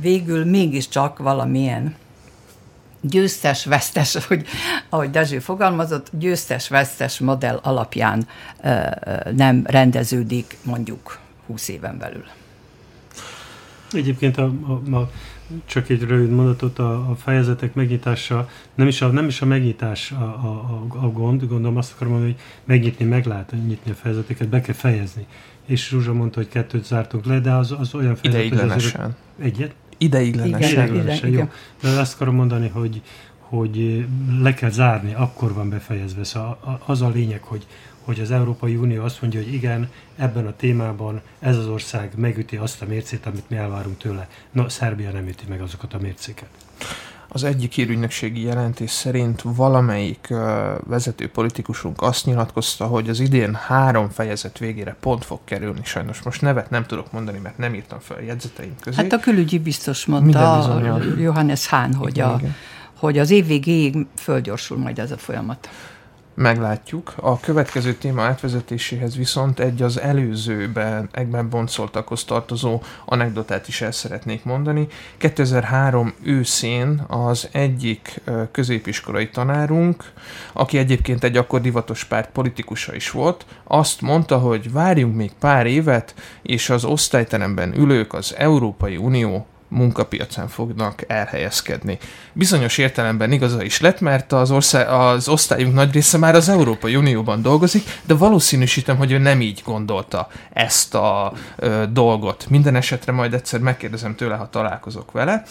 [0.02, 1.96] végül mégiscsak valamilyen
[3.02, 4.46] győztes-vesztes, hogy,
[4.90, 8.28] ahogy Dezső fogalmazott, győztes-vesztes modell alapján
[9.36, 12.24] nem rendeződik mondjuk 20 éven belül.
[13.92, 15.12] Egyébként a, a, a,
[15.66, 20.12] csak egy rövid mondatot, a, a fejezetek megnyitása, nem is a, nem is a megnyitás
[20.12, 23.96] a, a, a, a gond, gondolom azt akarom mondani, hogy megnyitni, meg lehet nyitni a
[23.96, 25.26] fejezeteket, be kell fejezni.
[25.66, 29.02] És Zsuzsa mondta, hogy kettőt zártunk le, de az, az olyan fejezet, Ideiglenesen.
[29.02, 29.12] Az,
[29.44, 29.74] egyet?
[30.02, 30.72] Ideiglenesen.
[30.72, 31.50] Igen, Ideiglenesen, jó.
[31.82, 33.02] De azt akarom mondani, hogy,
[33.40, 34.06] hogy
[34.40, 36.24] le kell zárni, akkor van befejezve.
[36.24, 37.66] Szóval az a lényeg, hogy,
[38.02, 42.56] hogy az Európai Unió azt mondja, hogy igen, ebben a témában ez az ország megüti
[42.56, 44.28] azt a mércét, amit mi elvárunk tőle.
[44.52, 46.50] No, Szerbia nem üti meg azokat a mércéket.
[47.34, 50.34] Az egyik hírügynökségi jelentés szerint valamelyik
[50.88, 55.80] vezető politikusunk azt nyilatkozta, hogy az idén három fejezet végére pont fog kerülni.
[55.84, 59.02] Sajnos most nevet nem tudok mondani, mert nem írtam fel a jegyzeteim közé.
[59.02, 60.82] Hát a külügyi biztos mondta,
[61.18, 62.56] Johannes Hahn, hogy, igen, a, igen.
[63.00, 65.70] hogy az év végéig földgyorsul majd ez a folyamat
[66.42, 67.14] meglátjuk.
[67.16, 74.44] A következő téma átvezetéséhez viszont egy az előzőben egyben boncoltakhoz tartozó anekdotát is el szeretnék
[74.44, 74.88] mondani.
[75.18, 80.12] 2003 őszén az egyik középiskolai tanárunk,
[80.54, 85.66] aki egyébként egy akkor divatos párt politikusa is volt, azt mondta, hogy várjunk még pár
[85.66, 91.98] évet, és az osztályteremben ülők az Európai Unió munkapiacán fognak elhelyezkedni.
[92.34, 96.96] Bizonyos értelemben igaza is lett, mert az, ország, az osztályunk nagy része már az Európai
[96.96, 102.46] Unióban dolgozik, de valószínűsítem, hogy ő nem így gondolta ezt a ö, dolgot.
[102.50, 105.44] Minden esetre majd egyszer megkérdezem tőle, ha találkozok vele.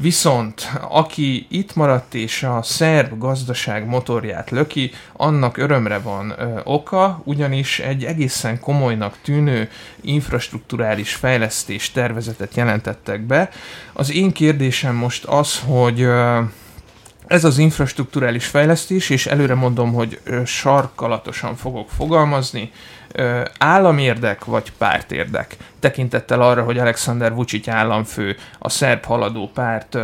[0.00, 7.20] Viszont aki itt maradt és a szerb gazdaság motorját löki, annak örömre van ö, oka,
[7.24, 13.50] ugyanis egy egészen komolynak tűnő infrastruktúrális fejlesztés tervezetet jelentettek be.
[13.92, 16.40] Az én kérdésem most az, hogy ö,
[17.28, 22.70] ez az infrastruktúrális fejlesztés, és előre mondom, hogy sarkalatosan fogok fogalmazni,
[23.58, 29.98] államérdek vagy pártérdek, tekintettel arra, hogy Alexander Vucic államfő a szerb haladó párt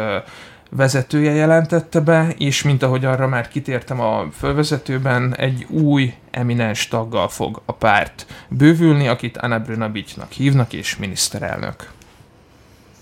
[0.70, 7.28] vezetője jelentette be, és mint ahogy arra már kitértem a fölvezetőben, egy új eminens taggal
[7.28, 11.93] fog a párt bővülni, akit Anna Brunabicnak hívnak, és miniszterelnök.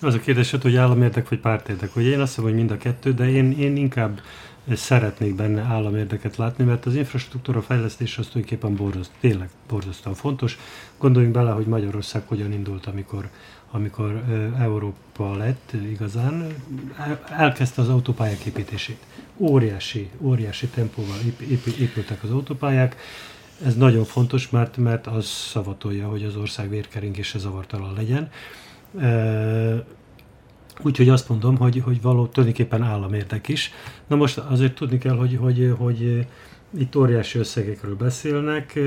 [0.02, 3.14] Az a kérdés, hogy államérdek vagy pártérdek, hogy én azt mondom, hogy mind a kettő,
[3.14, 4.20] de én, én inkább
[4.74, 10.58] szeretnék benne államérdeket látni, mert az infrastruktúra fejlesztés az tulajdonképpen borzaszt, tényleg borzasztóan fontos.
[10.98, 13.28] Gondoljunk bele, hogy Magyarország hogyan indult, amikor,
[13.70, 14.22] amikor
[14.58, 16.46] Európa lett igazán,
[17.38, 18.98] elkezdte az autópályák építését.
[19.36, 21.16] Óriási, óriási tempóval
[21.78, 22.96] épültek az autópályák,
[23.64, 28.30] ez nagyon fontos, mert, mert az szavatolja, hogy az ország vérkeringése zavartalan legyen
[30.82, 33.70] Úgyhogy azt mondom, hogy, hogy való tulajdonképpen államérdek is.
[34.06, 36.26] Na most azért tudni kell, hogy, hogy, hogy
[36.78, 38.78] itt óriási összegekről beszélnek,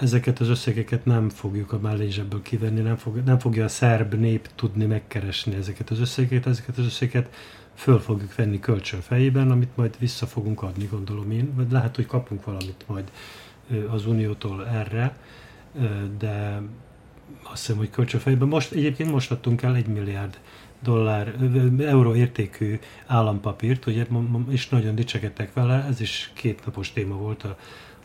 [0.00, 4.48] ezeket az összegeket nem fogjuk a mellényzsebből kivenni, nem, fog, nem fogja a szerb nép
[4.54, 7.34] tudni megkeresni ezeket az összegeket, ezeket az összegeket
[7.74, 12.06] föl fogjuk venni kölcsön fejében, amit majd vissza fogunk adni, gondolom én, vagy lehet, hogy
[12.06, 13.10] kapunk valamit majd
[13.90, 15.16] az Uniótól erre,
[16.18, 16.62] de
[17.42, 18.48] azt hiszem, hogy kölcsönfejében.
[18.48, 20.38] Most, egyébként most adtunk el egy milliárd
[20.82, 21.34] dollár,
[21.78, 24.06] euró értékű állampapírt, ugye,
[24.48, 27.56] és nagyon dicsekedtek vele, ez is két napos téma volt a,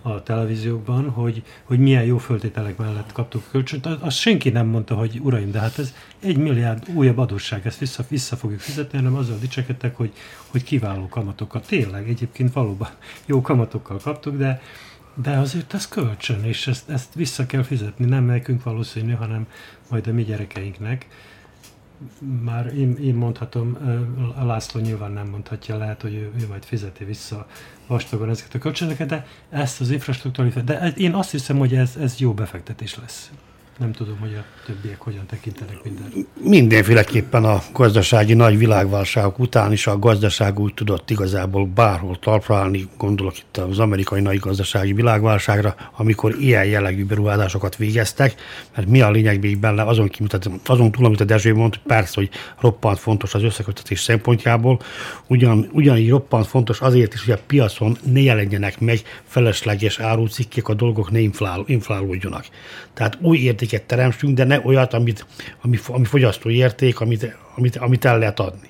[0.01, 3.85] a televíziókban, hogy, hogy milyen jó föltételek mellett kaptuk a kölcsönt.
[3.85, 8.03] Azt senki nem mondta, hogy uraim, de hát ez egy milliárd újabb adósság, ezt vissza,
[8.09, 10.11] vissza fogjuk fizetni, hanem azzal dicsekedtek, hogy,
[10.47, 11.61] hogy kiváló kamatokkal.
[11.61, 12.89] Tényleg, egyébként valóban
[13.25, 14.61] jó kamatokkal kaptuk, de,
[15.21, 19.47] de azért ez kölcsön, és ezt, ezt vissza kell fizetni, nem nekünk valószínű, hanem
[19.89, 21.07] majd a mi gyerekeinknek
[22.41, 23.77] már én, én mondhatom,
[24.35, 27.47] a László nyilván nem mondhatja, lehet, hogy ő, ő majd fizeti vissza
[27.87, 32.19] vastagon ezeket a kölcsönöket, de ezt az infrastruktúrai, de én azt hiszem, hogy ez, ez
[32.19, 33.31] jó befektetés lesz.
[33.79, 36.27] Nem tudom, hogy a többiek hogyan tekintenek minden.
[36.43, 42.89] Mindenféleképpen a gazdasági nagy világválságok után is a gazdaság úgy tudott igazából bárhol talpra állni,
[42.97, 48.35] gondolok itt az amerikai nagy gazdasági világválságra, amikor ilyen jellegű beruházásokat végeztek,
[48.75, 50.09] mert mi a lényeg még benne, azon,
[50.65, 54.79] azon túl, amit a Dezső mondta, persze, hogy roppant fontos az összekötetés szempontjából,
[55.27, 60.73] ugyan, ugyanígy roppant fontos azért is, hogy a piacon ne jelenjenek meg felesleges árucikkek, a
[60.73, 62.45] dolgok ne inflál, inflálódjanak.
[62.93, 65.25] Tehát új érték értéket teremtsünk, de ne olyat, amit,
[65.61, 68.69] ami, ami fogyasztói érték, amit, amit, amit el lehet adni.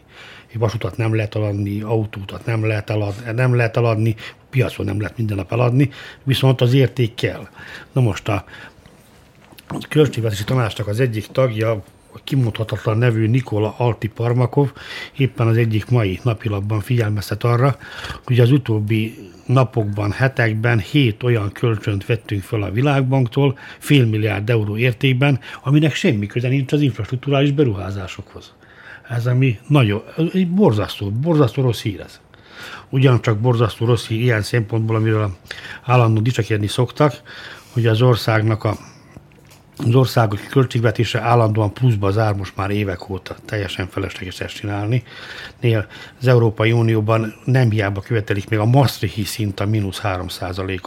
[0.53, 4.15] Vasutat nem lehet eladni, autótat nem lehet eladni, nem lehet eladni,
[4.49, 5.89] piacon nem lehet minden nap eladni,
[6.23, 7.47] viszont az érték kell.
[7.91, 8.45] Na most a
[9.89, 11.83] költségvetési tanácsnak az egyik tagja,
[12.23, 14.71] kimondhatatlan nevű Nikola Alti Parmakov
[15.17, 17.77] éppen az egyik mai napilapban figyelmeztet arra,
[18.25, 24.77] hogy az utóbbi napokban, hetekben hét olyan kölcsönt vettünk fel a Világbanktól, fél milliárd euró
[24.77, 28.53] értékben, aminek semmi köze nincs az infrastruktúrális beruházásokhoz.
[29.09, 32.19] Ez ami nagyon, egy borzasztó, borzasztó rossz hír ez.
[32.89, 35.37] Ugyancsak borzasztó rossz hír ilyen szempontból, amiről
[35.83, 37.21] állandóan dicsekedni szoktak,
[37.73, 38.77] hogy az országnak a
[39.85, 45.03] az ország költségvetése állandóan pluszba zár most már évek óta, teljesen felesleges ezt csinálni.
[45.59, 45.87] Nél
[46.19, 50.27] az Európai Unióban nem hiába követelik még a Maastrichti szint a mínusz 3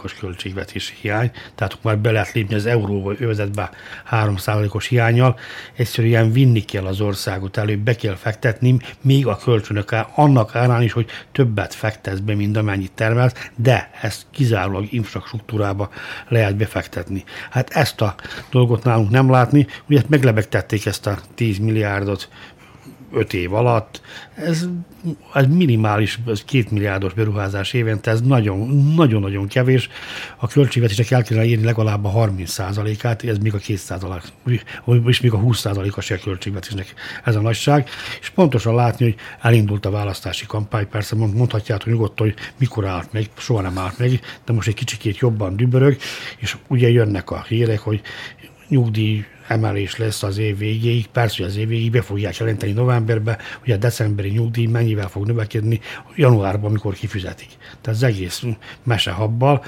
[0.03, 3.69] os költségvetési hiány, tehát már be lehet lépni az euróba övezetbe
[4.03, 4.35] 3
[4.69, 5.39] os hiányjal.
[5.75, 10.91] Egyszerűen vinni kell az országot elő, be kell fektetni, még a kölcsönök annak árán is,
[10.91, 15.89] hogy többet fektetsz be, mint amennyit termelsz, de ezt kizárólag infrastruktúrába
[16.27, 17.23] lehet befektetni.
[17.49, 18.15] Hát ezt a
[18.49, 19.67] dolgot nálunk nem látni.
[19.89, 22.29] Ugye meglebegtették ezt a 10 milliárdot
[23.13, 24.01] 5 év alatt.
[24.35, 24.67] Ez,
[25.33, 28.21] ez minimális, ez két milliárdos beruházás évente, ez
[28.95, 29.89] nagyon-nagyon kevés.
[30.37, 34.21] A költségvetések el kellene írni legalább a 30 át ez még a 200%
[35.05, 37.89] és még a 20 a se költségvetésnek ez a nagyság.
[38.21, 43.29] És pontosan látni, hogy elindult a választási kampány, persze mondhatjátok nyugodtan, hogy mikor állt meg,
[43.37, 45.97] soha nem állt meg, de most egy kicsikét jobban dübörög,
[46.37, 48.01] és ugye jönnek a hírek, hogy
[48.73, 51.07] nyugdíj emelés lesz az év végéig.
[51.07, 55.25] Persze, hogy az év végéig be fogják jelenteni novemberben, hogy a decemberi nyugdíj mennyivel fog
[55.25, 55.79] növekedni
[56.15, 57.49] januárban, amikor kifizetik.
[57.81, 58.43] Tehát az egész
[58.83, 59.63] mesehabbal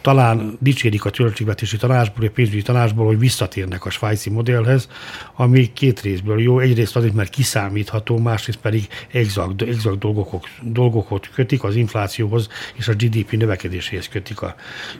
[0.00, 4.88] talán dicsérik a költségvetési tanácsból, a pénzügyi tanácsból, hogy visszatérnek a svájci modellhez,
[5.36, 6.58] ami két részből jó.
[6.58, 12.92] Egyrészt azért, mert kiszámítható, másrészt pedig exakt, exakt dolgokot, dolgokat kötik az inflációhoz és a
[12.92, 14.54] GDP növekedéséhez kötik a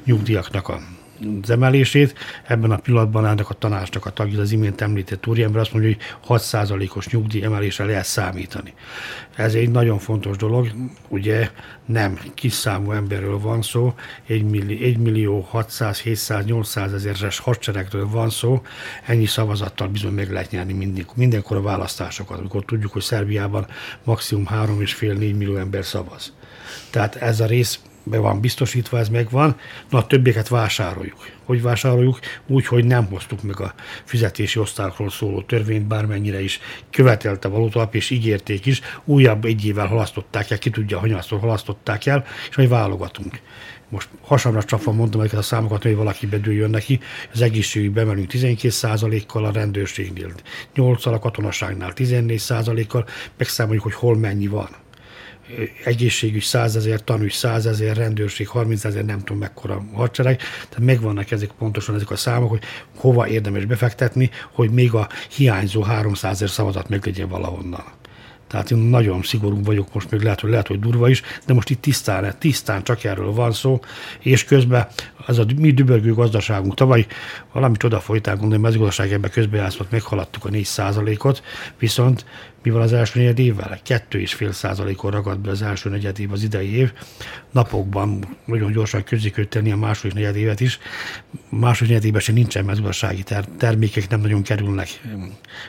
[0.04, 0.80] nyugdíjaknak a
[1.42, 2.14] az emelését.
[2.46, 6.40] Ebben a pillanatban ennek a tanácsnak a tagja, az imént említett úriember azt mondja, hogy
[6.40, 8.74] 6%-os nyugdíj emelésre lehet számítani.
[9.36, 10.68] Ez egy nagyon fontos dolog,
[11.08, 11.50] ugye
[11.86, 13.94] nem kis számú emberről van szó,
[14.26, 18.62] 1 millió, 1 millió 600, 700, 800 ezeres hadseregről van szó,
[19.06, 23.66] ennyi szavazattal bizony meg lehet nyerni minden, mindenkor a választásokat, amikor tudjuk, hogy Szerbiában
[24.04, 26.32] maximum 3,5-4 millió ember szavaz.
[26.90, 29.56] Tehát ez a rész be van biztosítva, ez megvan,
[29.90, 31.26] na a többieket vásároljuk.
[31.44, 32.18] Hogy vásároljuk?
[32.46, 33.74] Úgy, hogy nem hoztuk meg a
[34.04, 40.50] fizetési osztályokról szóló törvényt, bármennyire is követelte valótalap, és ígérték is, újabb egy évvel halasztották
[40.50, 43.40] el, ki tudja, hanyatszor halasztották el, és majd válogatunk.
[43.88, 47.00] Most hasamra csapva mondom ezeket a számokat, hogy valaki bedőjön neki,
[47.32, 50.32] az egészségügy bemelünk 12%-kal, a rendőrségnél
[50.76, 54.81] 8-al, a katonaságnál 14%-kal, megszámoljuk, hogy hol mennyi van
[55.84, 60.36] egészségügy 100 ezer, tanús 100 ezer, rendőrség 30 ezer, nem tudom mekkora hadsereg.
[60.68, 62.62] Tehát megvannak ezek pontosan ezek a számok, hogy
[62.96, 67.84] hova érdemes befektetni, hogy még a hiányzó 300 ezer szavazat meglegyen valahonnan.
[68.52, 71.70] Tehát én nagyon szigorú vagyok most, még lehet, hogy, lehet, hogy durva is, de most
[71.70, 73.80] itt tisztán, tisztán csak erről van szó,
[74.18, 74.86] és közben
[75.26, 77.06] az a mi dübörgő gazdaságunk tavaly
[77.52, 80.68] valamit oda folytál gondolni, a mezőgazdaság ebbe közbejátszott, meghaladtuk a 4
[81.18, 81.42] ot
[81.78, 82.24] viszont
[82.62, 83.78] mi van az első negyed évvel?
[83.82, 86.92] Kettő és fél százalékon ragadt be az első negyed év az idei év.
[87.50, 90.78] Napokban nagyon gyorsan közé tenni a második negyed évet is.
[91.48, 94.88] Második negyed évben sem nincsen mezőgazdasági ter- termékek, nem nagyon kerülnek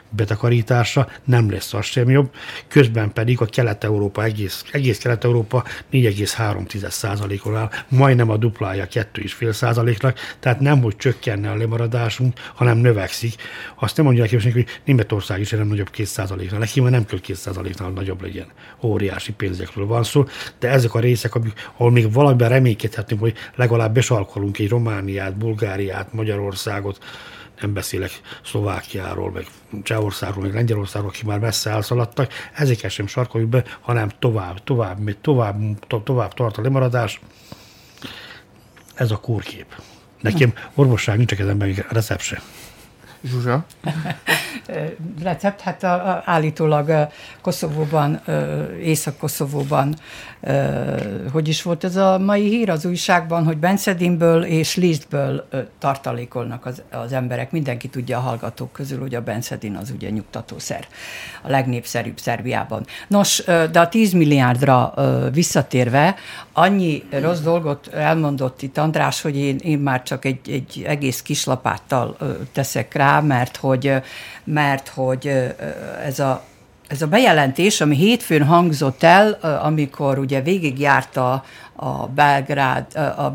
[0.09, 2.33] betakarításra, nem lesz az sem jobb.
[2.67, 8.87] Közben pedig a Kelet-Európa, egész, egész Kelet-Európa 4,3 százalékon áll, majdnem a duplája
[9.25, 13.35] fél százaléknak, tehát nem, hogy csökkenne a lemaradásunk, hanem növekszik.
[13.75, 16.57] Azt nem mondják hogy Németország is nem nagyobb 2 százalékra.
[16.57, 18.47] Neki már nem kell 2%-nál nagyobb legyen.
[18.81, 20.25] Óriási pénzekről van szó,
[20.59, 26.13] de ezek a részek, amik, ahol még valamiben reménykedhetünk, hogy legalább besalkolunk egy Romániát, Bulgáriát,
[26.13, 27.03] Magyarországot,
[27.61, 29.45] nem beszélek Szlovákiáról, meg
[29.84, 35.59] Csehországról, meg Lengyelországról, akik már messze elszaladtak, ezeket sem sarkoljuk be, hanem tovább, tovább, tovább,
[35.88, 37.21] tovább, tovább tart a lemaradás.
[38.93, 39.81] Ez a kórkép.
[40.21, 41.86] Nekem orvosság nincs a kezemben,
[42.19, 42.41] sem.
[43.24, 43.65] Zsuzsa?
[45.24, 47.07] Recept, hát a, a, állítólag
[47.41, 48.21] Koszovóban,
[48.82, 49.95] Észak-Koszovóban,
[51.32, 55.47] hogy is volt ez a mai hír az újságban, hogy Benszedinből és Lisztből
[55.80, 57.51] tartalékolnak az, az emberek.
[57.51, 60.88] Mindenki tudja a hallgatók közül, hogy a Benszedin az ugye nyugtatószer,
[61.41, 62.86] a legnépszerűbb Szerbiában.
[63.07, 64.93] Nos, de a 10 milliárdra
[65.34, 66.15] visszatérve,
[66.53, 72.17] annyi rossz dolgot elmondott itt András, hogy én, én már csak egy, egy egész kislapáttal
[72.51, 73.93] teszek rá, mert hogy,
[74.43, 75.53] mert hogy
[76.05, 76.43] ez a
[76.88, 81.43] ez a bejelentés, ami hétfőn hangzott el, amikor ugye végigjárta
[81.76, 83.34] a Belgrád, a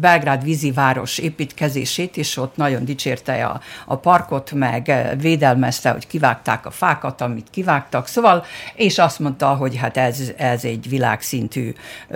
[0.00, 6.66] Belgrád vízi város építkezését, és ott nagyon dicsérte a, a parkot, meg védelmezte, hogy kivágták
[6.66, 8.44] a fákat, amit kivágtak, szóval,
[8.74, 11.72] és azt mondta, hogy hát ez, ez egy világszintű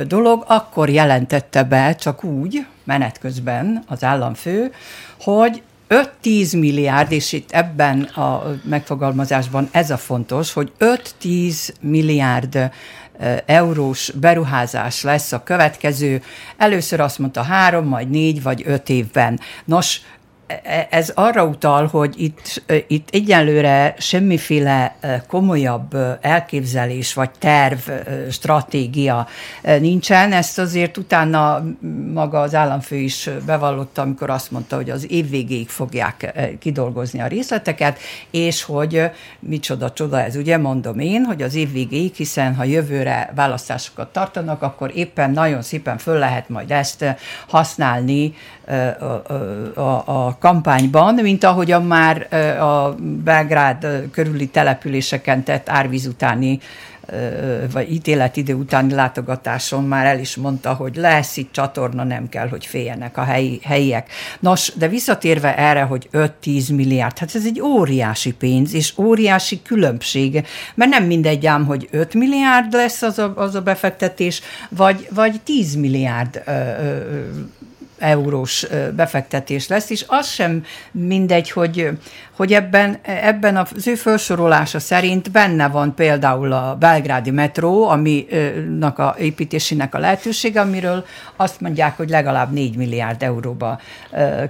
[0.06, 4.72] dolog, akkor jelentette be csak úgy, menet közben az államfő,
[5.20, 10.72] hogy 5-10 milliárd, és itt ebben a megfogalmazásban ez a fontos, hogy
[11.22, 12.70] 5-10 milliárd
[13.46, 16.22] eurós beruházás lesz a következő.
[16.56, 19.40] Először azt mondta három, majd négy vagy öt évben.
[19.64, 20.00] Nos,
[20.90, 24.96] ez arra utal, hogy itt, itt egyenlőre semmiféle
[25.28, 27.78] komolyabb elképzelés vagy terv,
[28.30, 29.26] stratégia
[29.62, 30.32] nincsen.
[30.32, 31.64] Ezt azért utána
[32.12, 37.26] maga az államfő is bevallotta, amikor azt mondta, hogy az év végéig fogják kidolgozni a
[37.26, 37.98] részleteket,
[38.30, 43.32] és hogy micsoda csoda ez, ugye mondom én, hogy az év végéig, hiszen ha jövőre
[43.34, 47.04] választásokat tartanak, akkor éppen nagyon szépen föl lehet majd ezt
[47.48, 48.34] használni
[49.00, 52.94] a, a, a kampányban, mint ahogyan már a
[53.24, 56.60] Belgrád körüli településeken tett árvíz utáni
[57.72, 62.66] vagy ítéletidő utáni látogatáson már el is mondta, hogy lesz itt csatorna, nem kell, hogy
[62.66, 64.10] féljenek a helyi, helyiek.
[64.40, 70.46] Nos, de visszatérve erre, hogy 5-10 milliárd, hát ez egy óriási pénz, és óriási különbség,
[70.74, 75.40] mert nem mindegy ám, hogy 5 milliárd lesz az a, az a befektetés, vagy, vagy
[75.44, 77.28] 10 milliárd ö, ö,
[78.00, 81.88] eurós befektetés lesz, és az sem mindegy, hogy,
[82.36, 89.14] hogy ebben, ebben az ő felsorolása szerint benne van például a belgrádi metró, aminek a
[89.18, 91.04] építésének a lehetősége, amiről
[91.36, 93.80] azt mondják, hogy legalább 4 milliárd euróba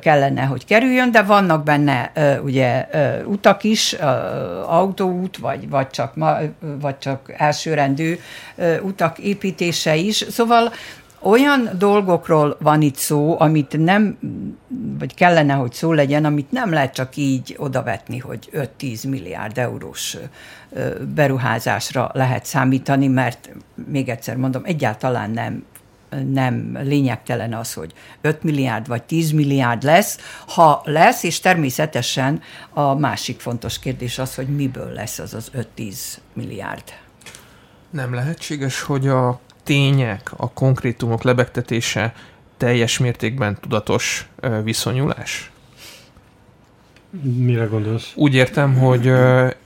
[0.01, 2.13] kellene, hogy kerüljön, de vannak benne
[2.45, 2.87] ugye
[3.25, 3.93] utak is,
[4.67, 6.15] autóút, vagy, vagy, csak,
[6.81, 8.19] vagy csak elsőrendű
[8.83, 10.25] utak építése is.
[10.31, 10.73] Szóval
[11.23, 14.19] olyan dolgokról van itt szó, amit nem,
[14.99, 20.17] vagy kellene, hogy szó legyen, amit nem lehet csak így odavetni, hogy 5-10 milliárd eurós
[21.15, 23.51] beruházásra lehet számítani, mert
[23.87, 25.65] még egyszer mondom, egyáltalán nem
[26.33, 32.41] nem lényegtelen az, hogy 5 milliárd vagy 10 milliárd lesz, ha lesz, és természetesen
[32.71, 35.95] a másik fontos kérdés az, hogy miből lesz az az 5-10
[36.33, 36.85] milliárd.
[37.91, 39.41] Nem lehetséges, hogy a
[39.71, 42.15] tények, a konkrétumok lebegtetése
[42.57, 44.29] teljes mértékben tudatos
[44.65, 45.51] viszonyulás?
[47.23, 48.13] Mire gondolsz?
[48.15, 49.13] Úgy értem, hogy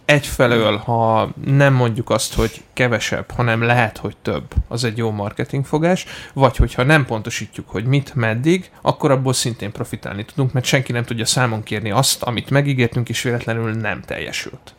[0.04, 6.06] egyfelől, ha nem mondjuk azt, hogy kevesebb, hanem lehet, hogy több, az egy jó marketingfogás,
[6.32, 11.04] vagy hogyha nem pontosítjuk, hogy mit, meddig, akkor abból szintén profitálni tudunk, mert senki nem
[11.04, 14.74] tudja számon kérni azt, amit megígértünk, és véletlenül nem teljesült.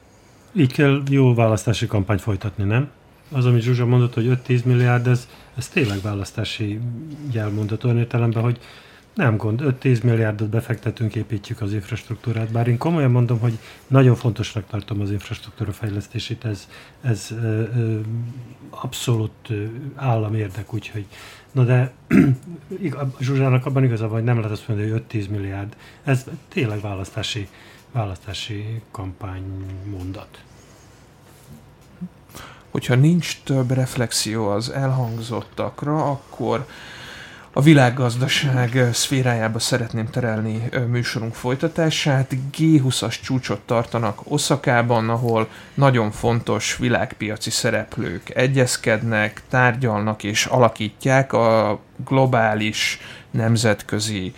[0.54, 2.90] Így kell jó választási kampányt folytatni, nem?
[3.32, 6.80] Az, amit Zsuzsa mondott, hogy 5-10 milliárd, ez, ez tényleg választási
[7.32, 8.60] jelmondat olyan értelemben, hogy
[9.14, 12.52] nem gond, 5-10 milliárdot befektetünk, építjük az infrastruktúrát.
[12.52, 13.58] Bár én komolyan mondom, hogy
[13.88, 16.68] nagyon fontosnak tartom az infrastruktúra fejlesztését, ez,
[17.02, 18.00] ez ö, ö,
[18.70, 19.50] abszolút
[19.96, 21.06] állam érdek, úgyhogy
[21.56, 21.94] Na de
[23.20, 25.76] Zsuzsának abban igaza hogy nem lehet azt mondani, hogy 5-10 milliárd.
[26.04, 27.48] Ez tényleg választási,
[27.92, 29.44] választási kampány
[29.92, 30.44] mondat
[32.76, 36.66] hogyha nincs több reflexió az elhangzottakra, akkor
[37.54, 42.36] a világgazdaság szférájába szeretném terelni műsorunk folytatását.
[42.58, 53.00] G20-as csúcsot tartanak Oszakában, ahol nagyon fontos világpiaci szereplők egyezkednek, tárgyalnak és alakítják a globális
[53.36, 54.34] nemzetközi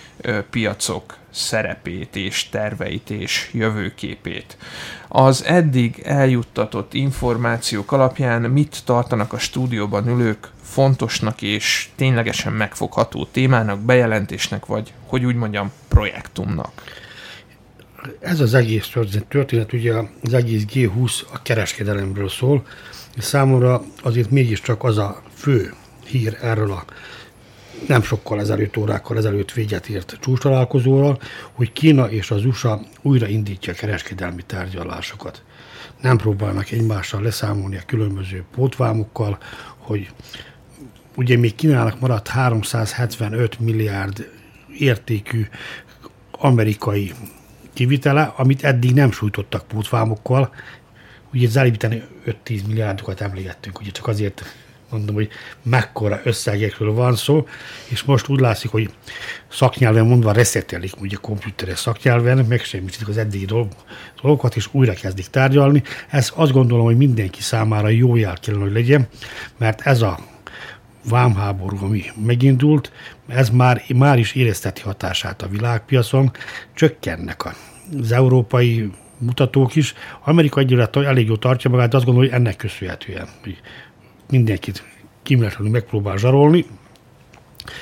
[0.49, 4.57] piacok szerepét és terveit és jövőképét.
[5.07, 13.79] Az eddig eljuttatott információk alapján mit tartanak a stúdióban ülők fontosnak és ténylegesen megfogható témának,
[13.79, 16.71] bejelentésnek, vagy hogy úgy mondjam, projektumnak?
[18.19, 18.91] Ez az egész
[19.27, 19.93] történet, ugye
[20.23, 22.65] az egész G20 a kereskedelemről szól,
[23.15, 25.73] és számomra azért mégiscsak az a fő
[26.05, 26.85] hír erről a
[27.87, 31.21] nem sokkal ezelőtt, órákkal ezelőtt véget ért csúcs találkozóval,
[31.51, 35.43] hogy Kína és az USA újra indítja kereskedelmi tárgyalásokat.
[36.01, 39.37] Nem próbálnak egymással leszámolni a különböző pótvámokkal,
[39.77, 40.09] hogy
[41.15, 44.29] ugye még Kínának maradt 375 milliárd
[44.77, 45.47] értékű
[46.31, 47.13] amerikai
[47.73, 50.53] kivitele, amit eddig nem sújtottak pótvámokkal.
[51.33, 54.43] Ugye az 5-10 milliárdokat emlégettünk, ugye csak azért
[54.91, 55.29] mondom, hogy
[55.63, 57.47] mekkora összegekről van szó,
[57.87, 58.89] és most úgy látszik, hogy
[59.47, 65.83] szaknyelven mondva reszetelik, ugye komputeres szaknyelven, megsemmisítik az eddigi dolgokat, és újra kezdik tárgyalni.
[66.09, 69.07] Ez azt gondolom, hogy mindenki számára jó jel kellene, hogy legyen,
[69.57, 70.19] mert ez a
[71.09, 72.91] vámháború, ami megindult,
[73.27, 76.31] ez már, már is érezteti hatását a világpiacon,
[76.73, 77.55] csökkennek
[77.99, 79.93] az európai mutatók is.
[80.23, 83.61] Amerika egyre elég jó tartja magát, de azt gondolom, hogy ennek köszönhetően, hogy
[84.29, 84.83] mindenkit
[85.23, 86.65] kiméletlenül megpróbál zsarolni,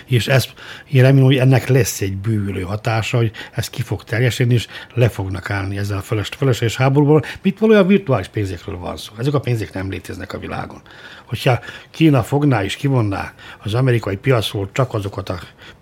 [0.06, 0.54] és ezt,
[0.92, 5.10] én remélem, hogy ennek lesz egy bűvülő hatása, hogy ez ki fog teljesedni, és le
[5.10, 7.24] fognak állni ezzel a felesleges háborúból.
[7.42, 9.14] Mit valójában virtuális pénzekről van szó.
[9.18, 10.82] Ezek a pénzek nem léteznek a világon.
[11.26, 11.60] Hogyha
[11.92, 13.34] Kína fogná és kivonná
[13.64, 15.40] az amerikai piacról csak azokat a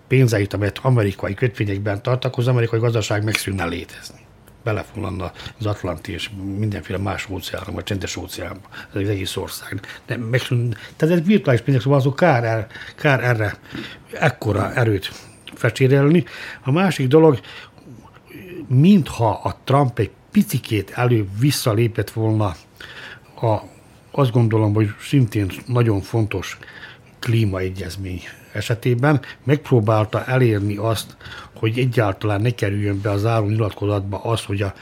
[0.08, 4.23] pénzeit, amelyet amerikai kötvényekben tartak, az amerikai gazdaság megszűnne létezni
[4.64, 9.80] belefulladna az Atlanti és mindenféle más óceánra, vagy csendes óceánba, az egész ország.
[10.06, 13.58] De megszűn, tehát ez virtuális pénzek, szóval azok kár, er, kár erre
[14.12, 15.12] ekkora erőt
[15.54, 16.24] fecsérelni.
[16.62, 17.40] A másik dolog,
[18.68, 22.56] mintha a Trump egy picikét előbb visszalépett volna
[23.40, 23.58] a,
[24.10, 26.58] azt gondolom, hogy szintén nagyon fontos
[27.18, 28.22] klímaegyezmény
[28.54, 31.16] esetében megpróbálta elérni azt,
[31.54, 34.74] hogy egyáltalán ne kerüljön be az álló nyilatkozatba az, hogy a,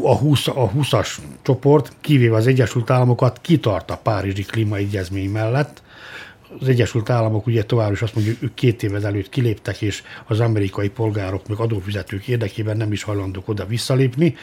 [0.00, 5.82] a, 20, a 20-as csoport, kivéve az Egyesült Államokat, kitart a Párizsi Klímaegyezmény mellett,
[6.60, 10.02] az Egyesült Államok ugye tovább is azt mondja, hogy ők két évvel előtt kiléptek, és
[10.26, 14.34] az amerikai polgárok, meg adófizetők érdekében nem is hajlandók oda visszalépni,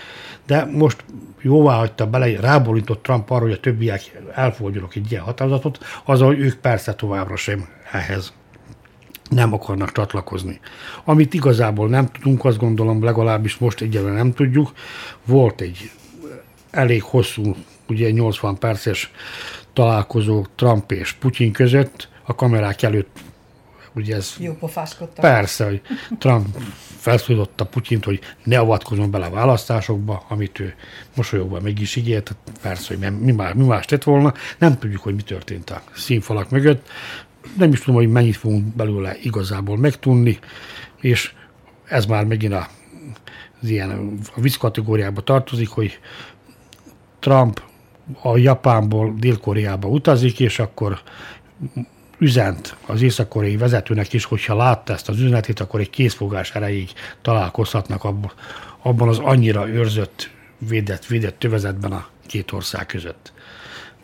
[0.45, 1.03] de most
[1.41, 6.39] jóvá hagyta bele, rábólított Trump arra, hogy a többiek elfogadjanak egy ilyen határozatot, az, hogy
[6.39, 8.33] ők persze továbbra sem ehhez
[9.29, 10.59] nem akarnak csatlakozni.
[11.03, 14.73] Amit igazából nem tudunk, azt gondolom legalábbis most egyelőre nem tudjuk.
[15.25, 15.91] Volt egy
[16.71, 17.55] elég hosszú,
[17.87, 19.11] ugye 80 perces
[19.73, 23.19] találkozó Trump és Putyin között, a kamerák előtt
[23.95, 24.33] ugye ez...
[24.39, 24.53] Jó
[25.21, 25.81] Persze, hogy
[26.17, 26.57] Trump
[26.97, 30.75] felszólította Putyint, hogy ne avatkozzon bele a választásokba, amit ő
[31.15, 34.33] mosolyogva meg is ígért, persze, hogy mi más, mi más tett volna.
[34.57, 36.89] Nem tudjuk, hogy mi történt a színfalak mögött.
[37.57, 40.39] Nem is tudom, hogy mennyit fogunk belőle igazából megtudni,
[41.01, 41.33] és
[41.85, 42.67] ez már megint a,
[43.61, 45.99] az ilyen a vicc kategóriába tartozik, hogy
[47.19, 47.61] Trump
[48.21, 51.01] a Japánból Dél-Koreába utazik, és akkor
[52.17, 56.89] üzent az észak-koreai vezetőnek is, hogyha látta ezt az üzenetét, akkor egy készfogás erejéig
[57.21, 58.31] találkozhatnak abban,
[58.81, 63.33] abban az annyira őrzött, védett, védett tövezetben a két ország között.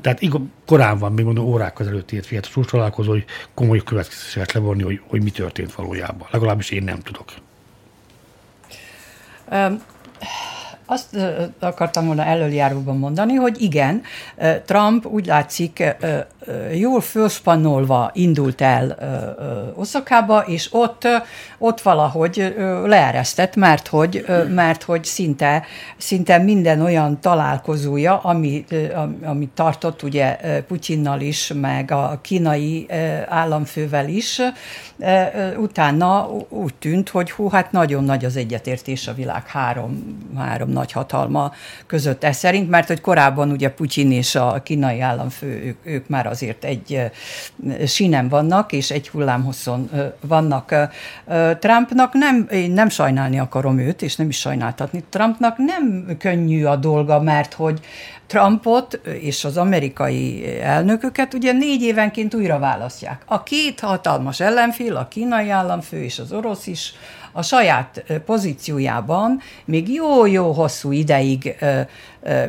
[0.02, 4.52] Tehát igaz, korán van, még mondom, órák ezelőtt ért fiat a találkozó, hogy komoly következtetéseket
[4.52, 6.28] levonni, hogy, hogy mi történt valójában.
[6.32, 7.34] Legalábbis én nem tudok.
[9.52, 9.82] Um
[10.90, 11.18] azt
[11.60, 14.02] akartam volna előjáróban mondani, hogy igen,
[14.66, 15.96] Trump úgy látszik
[16.74, 18.98] jól fölspannolva indult el
[19.76, 21.08] Oszakába, és ott,
[21.58, 25.64] ott valahogy leeresztett, mert hogy, mert hogy szinte,
[25.98, 28.66] szinte minden olyan találkozója, ami,
[29.24, 30.38] amit tartott ugye
[30.68, 32.88] Putyinnal is, meg a kínai
[33.28, 34.42] államfővel is,
[35.58, 40.92] utána úgy tűnt, hogy hú, hát nagyon nagy az egyetértés a világ három, három nagy
[40.92, 41.52] hatalma
[41.86, 46.28] között ez szerint, mert hogy korábban ugye Putyin és a kínai államfő, ők, ők már
[46.28, 47.12] azért egy
[47.86, 49.90] sínen vannak, és egy hullámhosszon
[50.22, 50.76] vannak.
[51.60, 55.04] Trumpnak nem, én nem sajnálni akarom őt, és nem is sajnáltatni.
[55.10, 57.80] Trumpnak nem könnyű a dolga, mert hogy
[58.28, 63.22] Trumpot és az amerikai elnököket ugye négy évenként újra választják.
[63.26, 66.94] A két hatalmas ellenfél, a kínai államfő és az orosz is
[67.32, 71.56] a saját pozíciójában még jó-jó hosszú ideig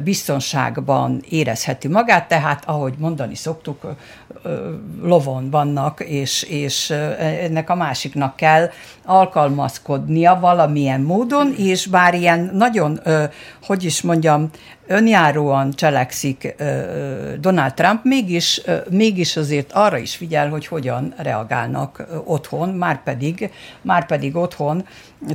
[0.05, 3.87] biztonságban érezheti magát, tehát ahogy mondani szoktuk,
[5.03, 8.71] lovon vannak, és, és ennek a másiknak kell
[9.05, 13.01] alkalmazkodnia valamilyen módon, és bár ilyen nagyon,
[13.63, 14.51] hogy is mondjam,
[14.87, 16.55] önjáróan cselekszik
[17.41, 18.61] Donald Trump, mégis,
[18.91, 23.51] mégis azért arra is figyel, hogy hogyan reagálnak otthon, már pedig,
[23.83, 24.87] már pedig otthon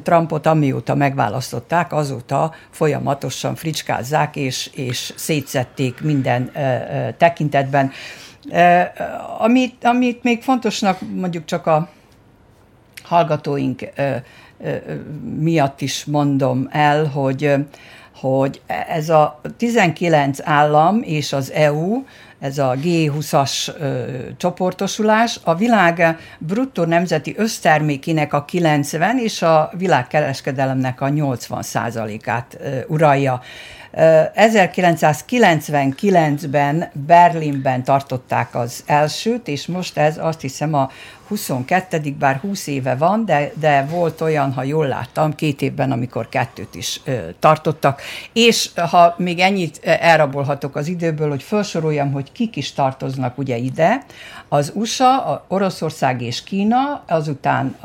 [0.03, 6.51] Trumpot amióta megválasztották, azóta folyamatosan fricskázzák és, és szétszették minden
[7.17, 7.91] tekintetben.
[9.39, 11.89] Amit, amit még fontosnak mondjuk csak a
[13.03, 13.81] hallgatóink
[15.39, 17.55] miatt is mondom el, hogy
[18.19, 22.03] hogy ez a 19 állam és az EU,
[22.39, 23.71] ez a G20-as
[24.37, 32.57] csoportosulás a világ bruttó nemzeti össztermékének a 90 és a világkereskedelemnek a 80 százalékát
[32.87, 33.41] uralja.
[33.95, 40.89] 1999-ben Berlinben tartották az elsőt, és most ez azt hiszem a
[41.27, 46.29] 22 bár 20 éve van, de, de volt olyan, ha jól láttam, két évben, amikor
[46.29, 48.01] kettőt is ö, tartottak.
[48.33, 54.05] És ha még ennyit elrabolhatok az időből, hogy felsoroljam, hogy kik is tartoznak ugye ide,
[54.47, 57.75] az USA, a Oroszország és Kína, azután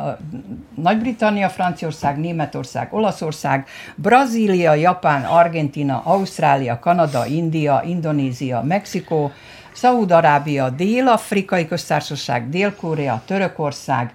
[0.75, 9.31] Nagy-Britannia, Franciaország, Németország, Olaszország, Brazília, Japán, Argentina, Ausztrália, Kanada, India, Indonézia, Mexikó,
[9.73, 14.15] Szaúd-Arábia, Dél-Afrikai Köztársaság, Dél-Korea, Törökország,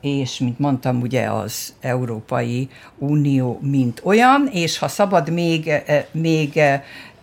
[0.00, 2.68] és, mint mondtam, ugye az Európai
[2.98, 5.72] Unió mint olyan, és ha szabad még,
[6.10, 6.60] még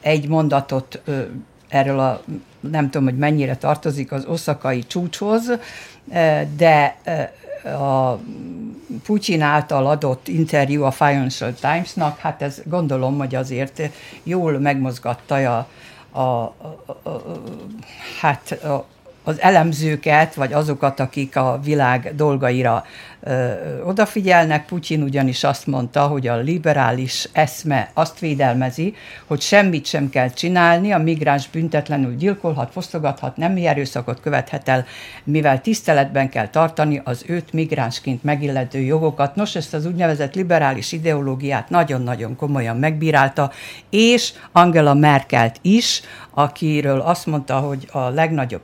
[0.02, 1.02] egy mondatot
[1.68, 2.22] erről a,
[2.72, 5.52] nem tudom, hogy mennyire tartozik az oszakai csúcshoz,
[6.56, 6.98] de
[7.64, 8.20] a
[9.06, 13.82] Putyin által adott interjú a Financial Times-nak, hát ez gondolom, hogy azért
[14.24, 15.68] jól megmozgatta a,
[16.20, 17.22] a, a, a,
[18.22, 18.86] hát a,
[19.28, 22.86] az elemzőket, vagy azokat, akik a világ dolgaira
[23.24, 23.52] ö,
[23.84, 24.66] odafigyelnek.
[24.66, 28.96] Putyin ugyanis azt mondta, hogy a liberális eszme azt védelmezi,
[29.26, 34.86] hogy semmit sem kell csinálni, a migráns büntetlenül gyilkolhat, fosztogathat, nem erőszakot követhet el,
[35.24, 39.36] mivel tiszteletben kell tartani az őt migránsként megillető jogokat.
[39.36, 43.52] Nos, ezt az úgynevezett liberális ideológiát nagyon-nagyon komolyan megbírálta,
[43.90, 46.02] és Angela Merkelt is,
[46.38, 48.62] akiről azt mondta, hogy a legnagyobb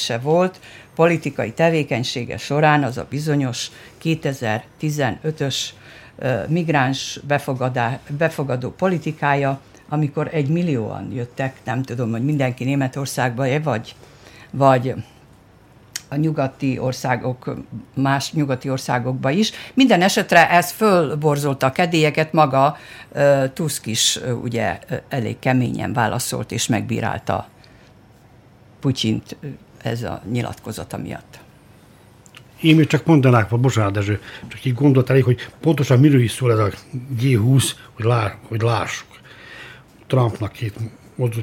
[0.00, 0.60] tévedése volt
[0.94, 3.70] politikai tevékenysége során az a bizonyos
[4.02, 5.56] 2015-ös
[6.48, 13.94] migráns befogadá, befogadó politikája, amikor egy millióan jöttek, nem tudom, hogy mindenki Németországba, vagy,
[14.50, 14.94] vagy
[16.08, 17.56] a nyugati országok,
[17.94, 19.52] más nyugati országokba is.
[19.74, 22.76] Minden esetre ez fölborzolta a kedélyeket, maga
[23.52, 24.78] Tusk is ugye
[25.08, 27.48] elég keményen válaszolt és megbírálta
[28.80, 29.36] Putyint
[29.82, 31.38] ez a nyilatkozata miatt.
[32.60, 36.52] Én még csak mondanák, vagy bocsánat, Dezső, csak így gondolt hogy pontosan miről is szól
[36.52, 36.70] ez a
[37.20, 39.08] G20, hogy, lá, hogy lássuk.
[40.06, 40.74] Trumpnak két,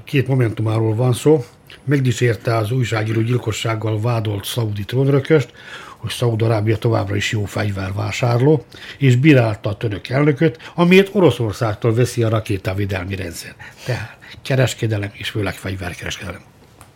[0.03, 1.45] két momentumáról van szó
[1.83, 5.51] megdicsérte az újságíró gyilkossággal vádolt szaudi trónörököst,
[5.97, 8.65] hogy Szaúd-Arábia továbbra is jó fegyvervásárló,
[8.97, 13.55] és bírálta a török elnököt, amiért Oroszországtól veszi a rakétavédelmi rendszer.
[13.85, 16.41] Tehát kereskedelem és főleg fegyverkereskedelem.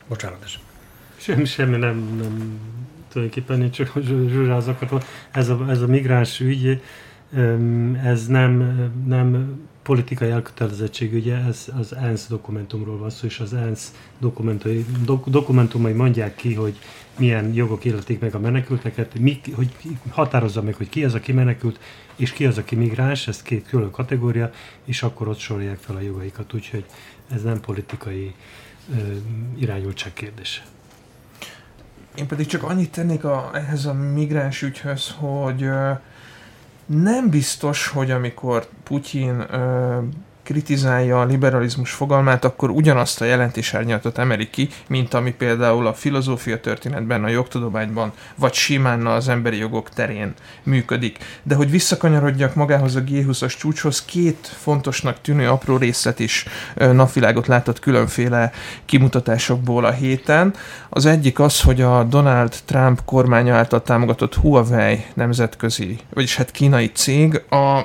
[0.08, 0.60] Bocsánat, es.
[1.22, 2.60] Semmi, semmi nem, nem
[3.08, 4.78] tulajdonképpen csak zsuzsázok.
[5.32, 6.82] Ez a, ez a migráns ügy,
[8.04, 8.76] ez nem,
[9.08, 15.30] nem politikai elkötelezettség, ugye ez az ENSZ dokumentumról van szó, és az ENSZ dokumentumai, dok,
[15.30, 16.80] dokumentumai mondják ki, hogy
[17.18, 19.72] milyen jogok illetik meg a menekülteket, mi, hogy
[20.10, 21.80] határozza meg, hogy ki az, aki menekült,
[22.16, 24.52] és ki az, aki migráns, ez két külön kategória,
[24.86, 26.86] és akkor ott sorolják fel a jogaikat, úgyhogy
[27.34, 28.34] ez nem politikai
[28.96, 28.98] ö,
[29.60, 30.62] irányultság kérdése.
[32.16, 35.70] Én pedig csak annyit tennék a, ehhez a migráns ügyhöz, hogy
[36.86, 39.46] nem biztos, hogy amikor Putyin
[40.44, 46.60] kritizálja a liberalizmus fogalmát, akkor ugyanazt a jelentésárnyalatot emeli ki, mint ami például a filozófia
[46.60, 50.34] történetben, a jogtudományban, vagy simán az emberi jogok terén
[50.64, 51.18] működik.
[51.44, 57.80] De hogy visszakanyarodjak magához a G20-as csúcshoz, két fontosnak tűnő apró részlet is napvilágot látott
[57.80, 58.52] különféle
[58.86, 60.54] kimutatásokból a héten.
[60.90, 66.92] Az egyik az, hogy a Donald Trump kormánya által támogatott Huawei nemzetközi, vagyis hát kínai
[66.92, 67.82] cég a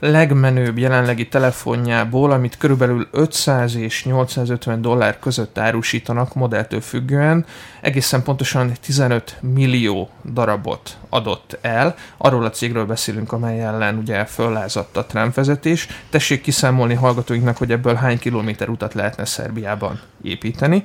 [0.00, 7.46] legmenőbb jelenlegi telefonjából, amit körülbelül 500 és 850 dollár között árusítanak modelltől függően,
[7.80, 11.94] egészen pontosan 15 millió darabot adott el.
[12.16, 15.86] Arról a cégről beszélünk, amely ellen ugye föllázadt a Trump vezetés.
[16.10, 20.82] Tessék kiszámolni hallgatóinknak, hogy ebből hány kilométer utat lehetne Szerbiában építeni.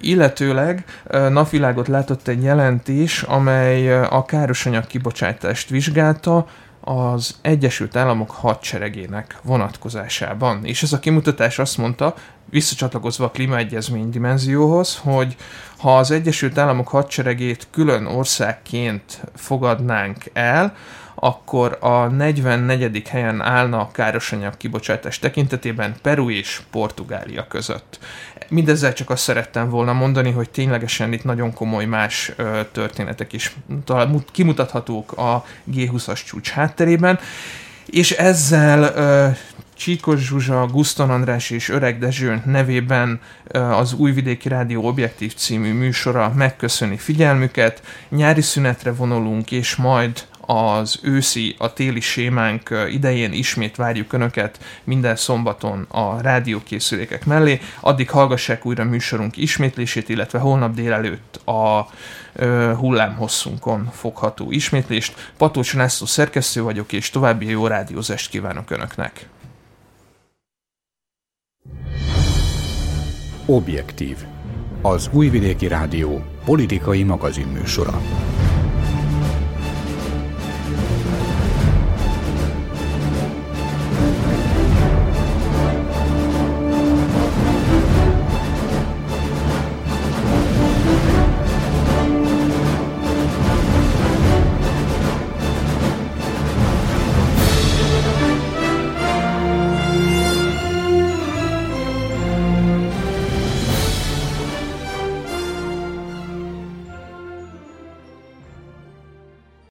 [0.00, 0.84] Illetőleg
[1.28, 6.46] napvilágot látott egy jelentés, amely a károsanyag kibocsátást vizsgálta,
[6.80, 10.64] az Egyesült Államok hadseregének vonatkozásában.
[10.64, 12.14] És ez a kimutatás azt mondta,
[12.44, 15.36] visszacsatlakozva a klímaegyezmény dimenzióhoz, hogy
[15.78, 20.76] ha az Egyesült Államok hadseregét külön országként fogadnánk el,
[21.14, 23.08] akkor a 44.
[23.08, 27.98] helyen állna a károsanyag kibocsátás tekintetében Peru és Portugália között.
[28.50, 33.56] Mindezzel csak azt szerettem volna mondani, hogy ténylegesen itt nagyon komoly más ö, történetek is
[33.84, 37.18] talán kimutathatók a G20-as csúcs hátterében,
[37.86, 39.28] és ezzel ö,
[39.80, 43.20] Csíkos Zsuzsa, Guszton András és Öreg Dezső nevében
[43.52, 47.82] az Újvidéki Rádió Objektív című műsora megköszöni figyelmüket.
[48.08, 55.16] Nyári szünetre vonulunk, és majd az őszi, a téli sémánk idején ismét várjuk Önöket minden
[55.16, 57.60] szombaton a rádiókészülékek mellé.
[57.80, 61.88] Addig hallgassák újra műsorunk ismétlését, illetve holnap délelőtt a
[62.74, 65.32] hullámhosszunkon fogható ismétlést.
[65.36, 69.28] Patócs László szerkesztő vagyok, és további jó rádiózást kívánok Önöknek.
[73.46, 74.16] Objektív.
[74.82, 78.00] Az Újvidéki Rádió politikai magazinműsora.